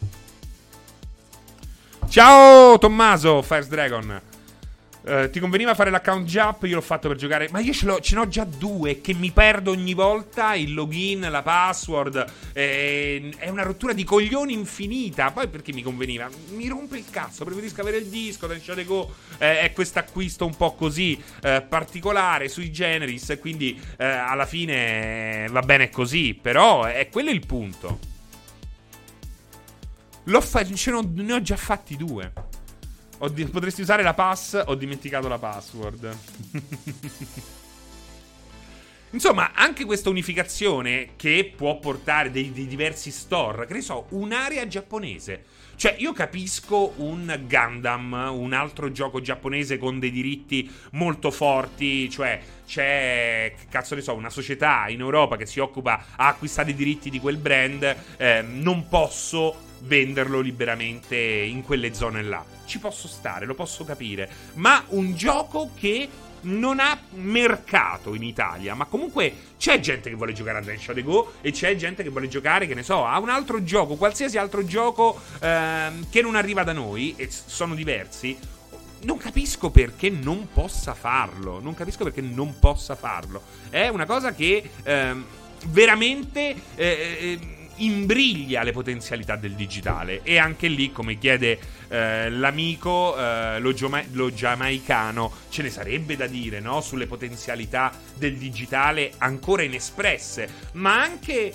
[2.10, 4.34] Ciao Tommaso, First Dragon.
[5.08, 6.64] Uh, ti conveniva fare l'account Jap?
[6.64, 7.48] Io l'ho fatto per giocare.
[7.52, 9.02] Ma io ce, n'ho già due.
[9.02, 12.26] Che mi perdo ogni volta il login, la password.
[12.54, 15.30] Eh, è una rottura di coglioni infinita.
[15.30, 16.28] Poi perché mi conveniva?
[16.56, 17.46] Mi rompe il cazzo.
[17.46, 18.48] Preferisco avere il disco.
[18.86, 23.38] Go eh, è questo acquisto un po' così eh, particolare sui generis.
[23.40, 26.34] Quindi eh, alla fine va bene così.
[26.34, 28.00] Però è quello il punto.
[30.24, 32.34] L'ho fa- ne ho già fatti due.
[33.32, 36.18] Di- potresti usare la pass, ho dimenticato la password.
[39.16, 44.68] Insomma, anche questa unificazione che può portare dei, dei, diversi store, che ne so, un'area
[44.68, 45.46] giapponese.
[45.78, 52.42] Cioè, io capisco un Gundam, un altro gioco giapponese con dei diritti molto forti, cioè
[52.66, 57.10] c'è, cazzo ne so, una società in Europa che si occupa a acquistare i diritti
[57.10, 62.44] di quel brand, eh, non posso venderlo liberamente in quelle zone là.
[62.66, 64.30] Ci posso stare, lo posso capire.
[64.56, 66.10] Ma un gioco che
[66.46, 71.02] non ha mercato in Italia, ma comunque c'è gente che vuole giocare a Dance the
[71.02, 74.38] Go e c'è gente che vuole giocare, che ne so, a un altro gioco, qualsiasi
[74.38, 78.38] altro gioco ehm, che non arriva da noi e sono diversi.
[79.02, 81.60] Non capisco perché non possa farlo.
[81.60, 83.42] Non capisco perché non possa farlo.
[83.70, 85.26] È una cosa che ehm,
[85.68, 91.60] veramente eh, eh imbriglia le potenzialità del digitale e anche lì come chiede
[91.90, 96.82] eh, l'amico eh, lo, gioma- lo, giamaicano ce ne sarebbe da dire no?
[96.82, 101.54] sulle potenzialità del digitale ancora inespresse ma anche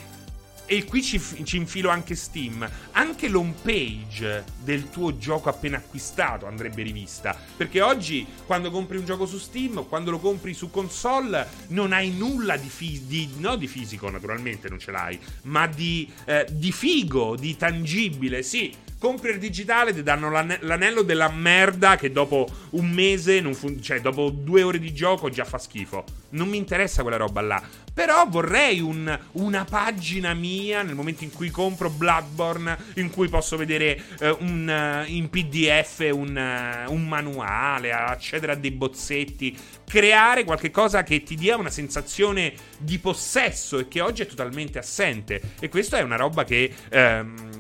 [0.73, 6.47] e qui ci, ci, infilo anche Steam, anche l'home page del tuo gioco appena acquistato
[6.47, 7.37] andrebbe rivista.
[7.57, 12.13] Perché oggi, quando compri un gioco su Steam quando lo compri su console, non hai
[12.13, 16.71] nulla di, fi- di no di fisico, naturalmente non ce l'hai, ma di, eh, di
[16.71, 18.45] figo, di tangibile.
[18.45, 23.81] Sì, compri il digitale, ti danno l'ane- l'anello della merda che dopo un mese, fun-
[23.81, 26.05] cioè dopo due ore di gioco già fa schifo.
[26.31, 27.63] Non mi interessa quella roba là.
[27.93, 33.57] Però vorrei un, una pagina mia nel momento in cui compro Bloodborne, in cui posso
[33.57, 40.45] vedere uh, un, uh, in PDF un, uh, un, manuale, accedere a dei bozzetti, creare
[40.45, 45.41] qualcosa che ti dia una sensazione di possesso e che oggi è totalmente assente.
[45.59, 46.73] E questa è una roba che...
[46.93, 47.60] Um,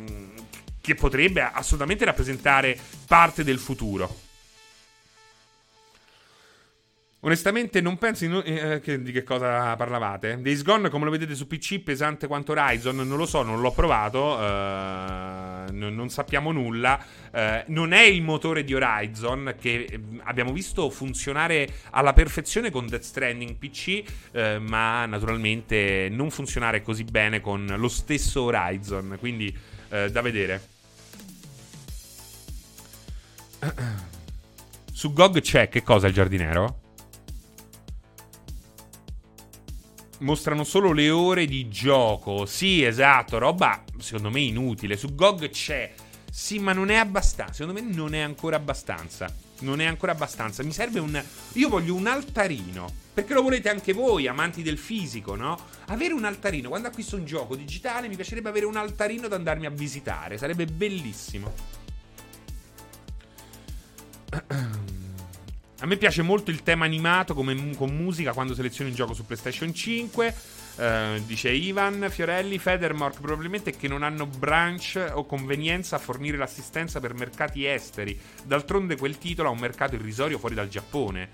[0.80, 4.28] che potrebbe assolutamente rappresentare parte del futuro.
[7.22, 10.40] Onestamente non pensi no, eh, che, di che cosa parlavate.
[10.40, 13.72] Days Gone, come lo vedete su PC, pesante quanto Horizon, non lo so, non l'ho
[13.72, 16.98] provato, eh, non, non, sappiamo nulla.
[17.30, 22.86] Eh, non è il motore di Horizon che eh, abbiamo visto funzionare alla perfezione con
[22.86, 24.02] Death Stranding PC,
[24.32, 29.54] eh, ma naturalmente non funzionare così bene con lo stesso Horizon, quindi
[29.90, 30.68] eh, da vedere.
[34.92, 36.78] Su GOG c'è che cosa il giardinero?
[40.18, 42.46] Mostrano solo le ore di gioco.
[42.46, 44.96] Sì, esatto, roba secondo me inutile.
[44.96, 45.92] Su GOG c'è.
[46.30, 47.52] Sì, ma non è abbastanza.
[47.54, 49.32] Secondo me non è ancora abbastanza.
[49.60, 50.62] Non è ancora abbastanza.
[50.62, 51.22] Mi serve un.
[51.54, 52.92] Io voglio un altarino.
[53.12, 55.58] Perché lo volete anche voi, amanti del fisico, no?
[55.86, 56.68] Avere un altarino.
[56.68, 60.38] Quando acquisto un gioco digitale, mi piacerebbe avere un altarino da andarmi a visitare.
[60.38, 61.52] Sarebbe bellissimo.
[65.82, 69.24] A me piace molto il tema animato come, con musica quando selezioni un gioco su
[69.24, 70.34] PlayStation 5.
[70.76, 77.00] Eh, dice Ivan Fiorelli, Federmork probabilmente che non hanno branch o convenienza a fornire l'assistenza
[77.00, 78.18] per mercati esteri.
[78.44, 81.28] D'altronde quel titolo ha un mercato irrisorio fuori dal Giappone.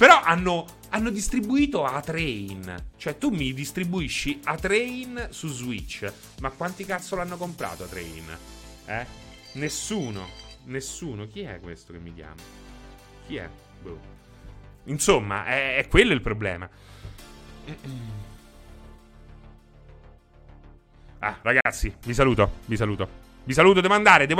[0.00, 2.86] Però hanno, hanno distribuito A-Train.
[2.96, 6.10] Cioè tu mi distribuisci A-Train su Switch.
[6.40, 8.36] Ma quanti cazzo l'hanno comprato A-Train?
[8.86, 9.06] Eh?
[9.52, 10.26] Nessuno.
[10.64, 11.26] Nessuno.
[11.28, 12.40] Chi è questo che mi chiama?
[13.26, 13.48] Chi è?
[13.82, 14.00] Boh.
[14.84, 16.66] Insomma, è, è quello il problema.
[21.22, 23.28] Ah, ragazzi, vi saluto, vi saluto.
[23.44, 24.38] Vi saluto, devo andare, devo andare.